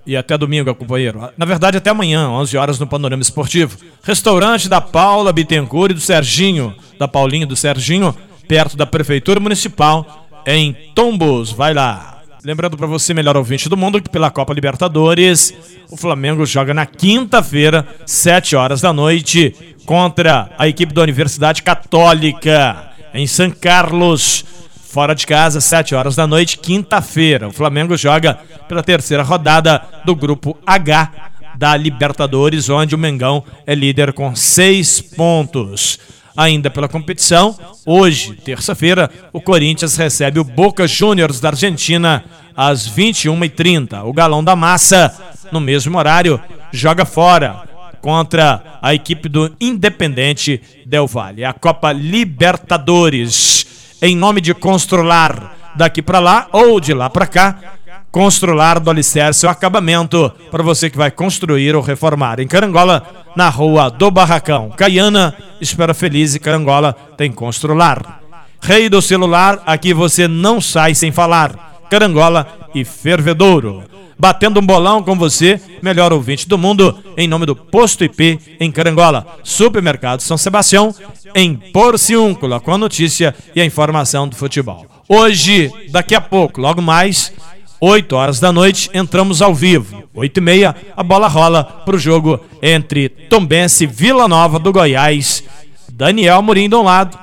e 0.06 0.16
até 0.16 0.38
domingo, 0.38 0.72
companheiro. 0.74 1.28
Na 1.36 1.44
verdade, 1.44 1.76
até 1.76 1.90
amanhã, 1.90 2.28
11 2.30 2.56
horas 2.56 2.78
no 2.78 2.86
Panorama 2.86 3.22
Esportivo. 3.22 3.76
Restaurante 4.04 4.68
da 4.68 4.80
Paula 4.80 5.32
Bittencourt 5.32 5.90
e 5.90 5.94
do 5.94 6.00
Serginho, 6.00 6.74
da 6.96 7.08
Paulinha 7.08 7.42
e 7.42 7.46
do 7.46 7.56
Serginho, 7.56 8.14
perto 8.46 8.76
da 8.76 8.86
Prefeitura 8.86 9.40
Municipal 9.40 10.25
em 10.46 10.72
Tombos. 10.94 11.50
Vai 11.50 11.74
lá. 11.74 12.22
Lembrando 12.44 12.76
para 12.76 12.86
você, 12.86 13.12
melhor 13.12 13.36
ouvinte 13.36 13.68
do 13.68 13.76
mundo, 13.76 14.00
que 14.00 14.08
pela 14.08 14.30
Copa 14.30 14.54
Libertadores, 14.54 15.52
o 15.90 15.96
Flamengo 15.96 16.46
joga 16.46 16.72
na 16.72 16.86
quinta-feira, 16.86 17.84
7 18.06 18.54
horas 18.54 18.80
da 18.80 18.92
noite, 18.92 19.52
contra 19.84 20.48
a 20.56 20.68
equipe 20.68 20.94
da 20.94 21.02
Universidade 21.02 21.64
Católica, 21.64 22.92
em 23.12 23.26
São 23.26 23.50
Carlos. 23.50 24.44
Fora 24.84 25.12
de 25.12 25.26
casa, 25.26 25.60
7 25.60 25.96
horas 25.96 26.14
da 26.14 26.24
noite, 26.24 26.58
quinta-feira. 26.58 27.48
O 27.48 27.52
Flamengo 27.52 27.96
joga 27.96 28.38
pela 28.68 28.82
terceira 28.82 29.24
rodada 29.24 29.82
do 30.04 30.14
grupo 30.14 30.56
H 30.64 31.10
da 31.58 31.76
Libertadores, 31.76 32.68
onde 32.68 32.94
o 32.94 32.98
Mengão 32.98 33.42
é 33.66 33.74
líder 33.74 34.12
com 34.12 34.36
seis 34.36 35.00
pontos 35.00 35.98
ainda 36.36 36.70
pela 36.70 36.88
competição. 36.88 37.58
Hoje, 37.84 38.34
terça-feira, 38.34 39.10
o 39.32 39.40
Corinthians 39.40 39.96
recebe 39.96 40.38
o 40.38 40.44
Boca 40.44 40.86
Juniors 40.86 41.40
da 41.40 41.48
Argentina 41.48 42.24
às 42.56 42.88
21h30. 42.88 44.04
O 44.04 44.12
Galão 44.12 44.44
da 44.44 44.54
Massa, 44.54 45.14
no 45.50 45.60
mesmo 45.60 45.96
horário, 45.96 46.40
joga 46.72 47.04
fora 47.04 47.64
contra 48.00 48.78
a 48.80 48.94
equipe 48.94 49.28
do 49.28 49.54
Independente 49.60 50.60
Del 50.84 51.06
Valle. 51.06 51.44
A 51.44 51.52
Copa 51.52 51.92
Libertadores, 51.92 53.96
em 54.00 54.14
nome 54.14 54.40
de 54.40 54.54
Constrular, 54.54 55.54
daqui 55.74 56.00
para 56.00 56.18
lá 56.18 56.48
ou 56.52 56.80
de 56.80 56.94
lá 56.94 57.10
para 57.10 57.26
cá, 57.26 57.58
Constrular 58.10 58.80
do 58.80 58.90
Alicerce 58.90 59.44
o 59.44 59.48
acabamento 59.48 60.32
para 60.50 60.62
você 60.62 60.88
que 60.88 60.96
vai 60.96 61.10
construir 61.10 61.76
ou 61.76 61.82
reformar. 61.82 62.40
Em 62.40 62.46
Carangola, 62.46 63.06
na 63.36 63.48
rua 63.50 63.90
do 63.90 64.10
Barracão. 64.10 64.70
Caiana, 64.70 65.36
espera 65.60 65.92
feliz 65.92 66.34
e 66.34 66.40
Carangola 66.40 66.94
tem 67.16 67.30
Constrular. 67.30 68.20
Rei 68.60 68.88
do 68.88 69.02
celular, 69.02 69.62
aqui 69.66 69.92
você 69.92 70.26
não 70.26 70.60
sai 70.60 70.94
sem 70.94 71.12
falar. 71.12 71.84
Carangola 71.90 72.46
e 72.74 72.84
Fervedouro. 72.84 73.84
Batendo 74.18 74.60
um 74.60 74.66
bolão 74.66 75.02
com 75.02 75.14
você, 75.14 75.60
melhor 75.82 76.10
ouvinte 76.10 76.48
do 76.48 76.56
mundo, 76.56 76.98
em 77.18 77.28
nome 77.28 77.44
do 77.44 77.54
Posto 77.54 78.02
IP 78.02 78.56
em 78.58 78.72
Carangola. 78.72 79.26
Supermercado 79.44 80.20
São 80.20 80.38
Sebastião, 80.38 80.94
em 81.34 81.54
Porciúncula, 81.54 82.58
com 82.58 82.72
a 82.72 82.78
notícia 82.78 83.34
e 83.54 83.60
a 83.60 83.64
informação 83.64 84.26
do 84.26 84.34
futebol. 84.34 84.86
Hoje, 85.06 85.70
daqui 85.90 86.14
a 86.14 86.20
pouco, 86.20 86.62
logo 86.62 86.80
mais, 86.80 87.30
8 87.80 88.16
horas 88.16 88.40
da 88.40 88.50
noite, 88.50 88.90
entramos 88.94 89.42
ao 89.42 89.54
vivo. 89.54 90.04
8 90.14 90.38
e 90.38 90.40
meia, 90.40 90.74
a 90.96 91.02
bola 91.02 91.28
rola 91.28 91.62
para 91.62 91.96
o 91.96 91.98
jogo 91.98 92.40
entre 92.62 93.08
Tombense 93.08 93.84
e 93.84 93.86
Vila 93.86 94.26
Nova 94.26 94.58
do 94.58 94.72
Goiás. 94.72 95.44
Daniel 95.92 96.42
Murim 96.42 96.68
de 96.68 96.74
um 96.74 96.82
lado, 96.82 97.18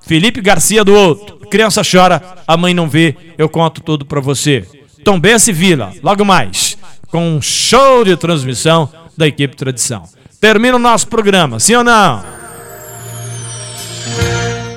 Felipe 0.00 0.40
Garcia 0.40 0.84
do 0.84 0.94
outro. 0.94 1.38
Criança 1.48 1.82
chora, 1.82 2.22
a 2.46 2.56
mãe 2.56 2.72
não 2.72 2.88
vê, 2.88 3.16
eu 3.36 3.48
conto 3.48 3.80
tudo 3.80 4.04
para 4.04 4.20
você. 4.20 4.66
Tombense 5.04 5.50
e 5.50 5.54
Vila, 5.54 5.92
logo 6.02 6.24
mais, 6.24 6.78
com 7.08 7.36
um 7.36 7.42
show 7.42 8.04
de 8.04 8.16
transmissão 8.16 8.88
da 9.16 9.26
equipe 9.26 9.56
Tradição. 9.56 10.04
Termina 10.40 10.76
o 10.76 10.80
nosso 10.80 11.08
programa, 11.08 11.60
sim 11.60 11.74
ou 11.74 11.84
não? 11.84 12.24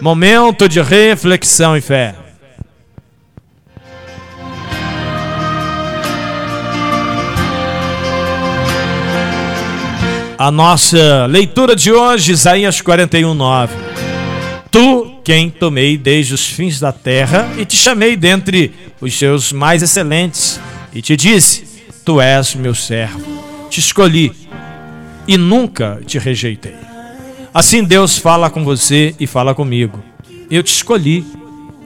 Momento 0.01 0.67
de 0.69 0.81
reflexão 0.81 1.75
e 1.75 1.81
fé. 1.81 2.24
A 10.37 10.51
nossa 10.51 11.25
leitura 11.27 11.77
de 11.77 11.93
hoje, 11.93 12.33
Isaías 12.33 12.81
41, 12.81 13.33
9. 13.33 13.73
Tu, 14.69 15.21
quem 15.23 15.49
tomei 15.49 15.97
desde 15.97 16.33
os 16.33 16.45
fins 16.45 16.77
da 16.77 16.91
terra, 16.91 17.49
e 17.57 17.63
te 17.63 17.77
chamei 17.77 18.17
dentre 18.17 18.73
os 18.99 19.17
seus 19.17 19.53
mais 19.53 19.81
excelentes, 19.81 20.59
e 20.93 21.01
te 21.01 21.15
disse: 21.15 21.63
Tu 22.03 22.19
és 22.19 22.53
meu 22.53 22.75
servo, 22.75 23.23
te 23.69 23.79
escolhi 23.79 24.33
e 25.25 25.37
nunca 25.37 26.01
te 26.05 26.19
rejeitei. 26.19 26.75
Assim 27.53 27.81
Deus 27.81 28.17
fala 28.17 28.49
com 28.49 28.65
você 28.65 29.15
e 29.17 29.25
fala 29.25 29.55
comigo. 29.55 30.03
Eu 30.51 30.61
te 30.61 30.73
escolhi 30.73 31.25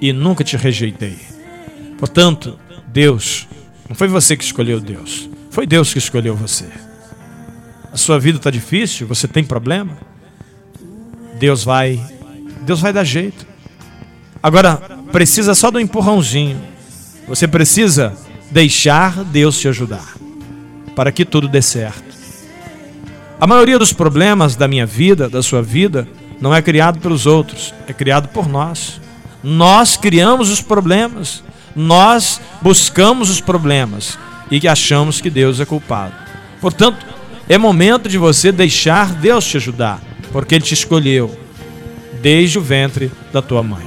e 0.01 0.11
nunca 0.11 0.43
te 0.43 0.57
rejeitei. 0.57 1.19
Portanto, 1.99 2.57
Deus, 2.87 3.47
não 3.87 3.95
foi 3.95 4.07
você 4.07 4.35
que 4.35 4.43
escolheu 4.43 4.79
Deus, 4.79 5.29
foi 5.51 5.67
Deus 5.67 5.93
que 5.93 5.99
escolheu 5.99 6.35
você. 6.35 6.88
Sua 7.99 8.17
vida 8.17 8.37
está 8.37 8.49
difícil, 8.49 9.05
você 9.05 9.27
tem 9.27 9.43
problema? 9.43 9.97
Deus 11.37 11.65
vai, 11.65 12.01
Deus 12.61 12.79
vai 12.79 12.93
dar 12.93 13.03
jeito. 13.03 13.45
Agora, 14.41 14.77
precisa 15.11 15.53
só 15.53 15.69
do 15.69 15.79
empurrãozinho. 15.81 16.61
Você 17.27 17.45
precisa 17.45 18.17
deixar 18.49 19.23
Deus 19.25 19.59
te 19.59 19.67
ajudar 19.67 20.15
para 20.95 21.11
que 21.11 21.25
tudo 21.25 21.49
dê 21.49 21.61
certo. 21.61 22.15
A 23.39 23.45
maioria 23.45 23.77
dos 23.77 23.91
problemas 23.91 24.55
da 24.55 24.67
minha 24.67 24.85
vida, 24.85 25.29
da 25.29 25.43
sua 25.43 25.61
vida, 25.61 26.07
não 26.39 26.55
é 26.55 26.61
criado 26.61 26.99
pelos 26.99 27.25
outros, 27.25 27.73
é 27.85 27.91
criado 27.91 28.29
por 28.29 28.47
nós. 28.47 29.01
Nós 29.43 29.97
criamos 29.97 30.49
os 30.49 30.61
problemas, 30.61 31.43
nós 31.75 32.39
buscamos 32.61 33.29
os 33.29 33.41
problemas 33.41 34.17
e 34.49 34.65
achamos 34.67 35.19
que 35.19 35.29
Deus 35.29 35.59
é 35.59 35.65
culpado. 35.65 36.13
Portanto, 36.61 37.18
é 37.49 37.57
momento 37.57 38.07
de 38.07 38.17
você 38.17 38.51
deixar 38.51 39.11
Deus 39.11 39.45
te 39.45 39.57
ajudar, 39.57 39.99
porque 40.31 40.55
Ele 40.55 40.63
te 40.63 40.73
escolheu 40.73 41.37
desde 42.21 42.57
o 42.57 42.61
ventre 42.61 43.11
da 43.33 43.41
tua 43.41 43.61
mãe. 43.61 43.85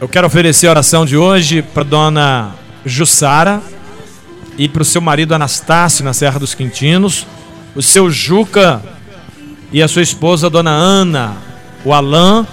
Eu 0.00 0.08
quero 0.08 0.26
oferecer 0.26 0.66
a 0.66 0.70
oração 0.70 1.06
de 1.06 1.16
hoje 1.16 1.62
para 1.62 1.84
dona 1.84 2.54
Jussara 2.84 3.62
e 4.58 4.68
para 4.68 4.82
o 4.82 4.84
seu 4.84 5.00
marido 5.00 5.34
Anastácio 5.34 6.04
na 6.04 6.12
Serra 6.12 6.38
dos 6.38 6.54
Quintinos 6.54 7.26
o 7.74 7.82
seu 7.82 8.10
Juca 8.10 8.82
e 9.72 9.82
a 9.82 9.88
sua 9.88 10.02
esposa, 10.02 10.50
Dona 10.50 10.70
Ana, 10.70 11.36
o 11.84 11.92
Alain, 11.92 12.46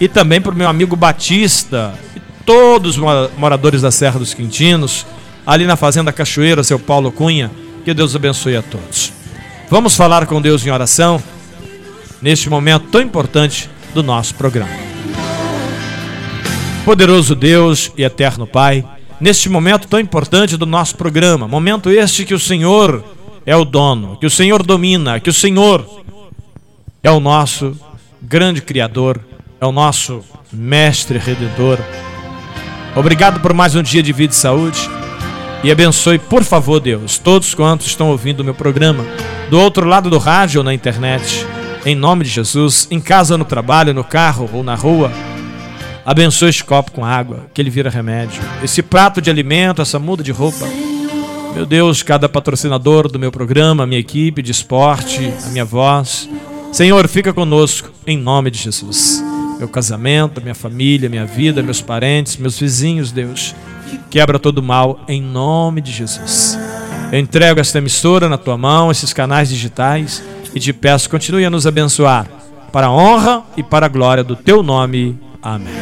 e 0.00 0.08
também 0.08 0.40
para 0.40 0.52
o 0.52 0.56
meu 0.56 0.68
amigo 0.68 0.96
Batista, 0.96 1.94
e 2.16 2.20
todos 2.46 2.96
os 2.96 3.04
moradores 3.36 3.82
da 3.82 3.90
Serra 3.90 4.18
dos 4.18 4.32
Quintinos, 4.32 5.04
ali 5.46 5.66
na 5.66 5.76
Fazenda 5.76 6.12
Cachoeira, 6.12 6.64
seu 6.64 6.78
Paulo 6.78 7.12
Cunha, 7.12 7.50
que 7.84 7.92
Deus 7.92 8.16
abençoe 8.16 8.56
a 8.56 8.62
todos. 8.62 9.13
Vamos 9.70 9.96
falar 9.96 10.26
com 10.26 10.40
Deus 10.40 10.64
em 10.64 10.70
oração 10.70 11.22
neste 12.20 12.48
momento 12.48 12.86
tão 12.90 13.00
importante 13.00 13.68
do 13.94 14.02
nosso 14.02 14.34
programa. 14.34 14.70
Poderoso 16.84 17.34
Deus 17.34 17.90
e 17.96 18.02
eterno 18.02 18.46
Pai, 18.46 18.84
neste 19.18 19.48
momento 19.48 19.88
tão 19.88 19.98
importante 19.98 20.56
do 20.56 20.66
nosso 20.66 20.96
programa, 20.96 21.48
momento 21.48 21.90
este 21.90 22.24
que 22.24 22.34
o 22.34 22.38
Senhor 22.38 23.02
é 23.46 23.56
o 23.56 23.64
dono, 23.64 24.16
que 24.18 24.26
o 24.26 24.30
Senhor 24.30 24.62
domina, 24.62 25.18
que 25.18 25.30
o 25.30 25.34
Senhor 25.34 25.84
é 27.02 27.10
o 27.10 27.20
nosso 27.20 27.76
grande 28.20 28.60
Criador, 28.60 29.20
é 29.60 29.66
o 29.66 29.72
nosso 29.72 30.22
Mestre 30.52 31.18
Redentor. 31.18 31.78
Obrigado 32.94 33.40
por 33.40 33.52
mais 33.52 33.74
um 33.74 33.82
dia 33.82 34.02
de 34.02 34.12
vida 34.12 34.32
e 34.32 34.36
saúde. 34.36 34.88
E 35.64 35.72
abençoe, 35.72 36.18
por 36.18 36.44
favor, 36.44 36.78
Deus, 36.78 37.18
todos 37.18 37.54
quantos 37.54 37.88
estão 37.88 38.10
ouvindo 38.10 38.40
o 38.40 38.44
meu 38.44 38.54
programa, 38.54 39.04
do 39.50 39.58
outro 39.58 39.84
lado 39.84 40.08
do 40.08 40.18
rádio 40.18 40.60
ou 40.60 40.64
na 40.64 40.72
internet, 40.72 41.44
em 41.84 41.96
nome 41.96 42.22
de 42.22 42.30
Jesus, 42.30 42.86
em 42.90 43.00
casa, 43.00 43.36
no 43.36 43.44
trabalho, 43.44 43.92
no 43.92 44.04
carro 44.04 44.48
ou 44.52 44.62
na 44.62 44.76
rua. 44.76 45.10
Abençoe 46.04 46.50
este 46.50 46.62
copo 46.62 46.92
com 46.92 47.04
água, 47.04 47.46
que 47.52 47.60
ele 47.60 47.70
vira 47.70 47.90
remédio. 47.90 48.40
Esse 48.62 48.82
prato 48.82 49.20
de 49.20 49.30
alimento, 49.30 49.82
essa 49.82 49.98
muda 49.98 50.22
de 50.22 50.30
roupa 50.30 50.68
meu 51.54 51.64
Deus, 51.64 52.02
cada 52.02 52.28
patrocinador 52.28 53.06
do 53.06 53.16
meu 53.16 53.30
programa, 53.30 53.84
a 53.84 53.86
minha 53.86 54.00
equipe 54.00 54.42
de 54.42 54.50
esporte, 54.50 55.32
a 55.46 55.50
minha 55.50 55.64
voz. 55.64 56.28
Senhor, 56.72 57.06
fica 57.06 57.32
conosco 57.32 57.92
em 58.04 58.18
nome 58.18 58.50
de 58.50 58.58
Jesus. 58.58 59.22
Meu 59.56 59.68
casamento, 59.68 60.42
minha 60.42 60.54
família, 60.54 61.08
minha 61.08 61.24
vida, 61.24 61.62
meus 61.62 61.80
parentes, 61.80 62.36
meus 62.36 62.58
vizinhos, 62.58 63.12
Deus. 63.12 63.54
Quebra 64.10 64.38
todo 64.38 64.62
mal 64.62 65.00
em 65.08 65.20
nome 65.20 65.80
de 65.80 65.90
Jesus. 65.90 66.58
Eu 67.12 67.18
entrego 67.18 67.60
esta 67.60 67.78
emissora 67.78 68.28
na 68.28 68.38
tua 68.38 68.56
mão, 68.56 68.90
esses 68.90 69.12
canais 69.12 69.48
digitais, 69.48 70.22
e 70.54 70.60
te 70.60 70.72
peço, 70.72 71.10
continue 71.10 71.44
a 71.44 71.50
nos 71.50 71.66
abençoar, 71.66 72.26
para 72.72 72.86
a 72.86 72.92
honra 72.92 73.42
e 73.56 73.62
para 73.62 73.86
a 73.86 73.88
glória 73.88 74.24
do 74.24 74.36
teu 74.36 74.62
nome. 74.62 75.18
Amém. 75.42 75.74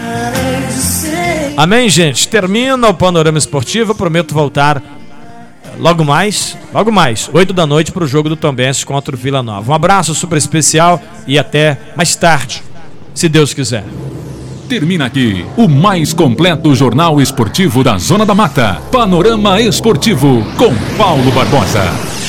Amém, 1.56 1.88
gente. 1.88 2.28
Termina 2.28 2.88
o 2.88 2.94
panorama 2.94 3.38
esportivo. 3.38 3.92
Eu 3.92 3.94
prometo 3.94 4.34
voltar 4.34 4.82
logo 5.78 6.04
mais, 6.04 6.56
logo 6.72 6.90
mais, 6.90 7.30
8 7.32 7.52
da 7.52 7.66
noite 7.66 7.92
para 7.92 8.04
o 8.04 8.06
jogo 8.06 8.28
do 8.28 8.36
Tombense 8.36 8.84
contra 8.84 9.14
o 9.14 9.18
Vila 9.18 9.42
Nova. 9.42 9.70
Um 9.70 9.74
abraço 9.74 10.14
super 10.14 10.36
especial 10.36 11.00
e 11.26 11.38
até 11.38 11.78
mais 11.96 12.14
tarde, 12.16 12.62
se 13.14 13.28
Deus 13.28 13.54
quiser. 13.54 13.84
Termina 14.72 15.04
aqui 15.04 15.44
o 15.54 15.68
mais 15.68 16.14
completo 16.14 16.74
jornal 16.74 17.20
esportivo 17.20 17.84
da 17.84 17.98
Zona 17.98 18.24
da 18.24 18.34
Mata. 18.34 18.80
Panorama 18.90 19.60
Esportivo 19.60 20.42
com 20.56 20.74
Paulo 20.96 21.30
Barbosa. 21.30 22.22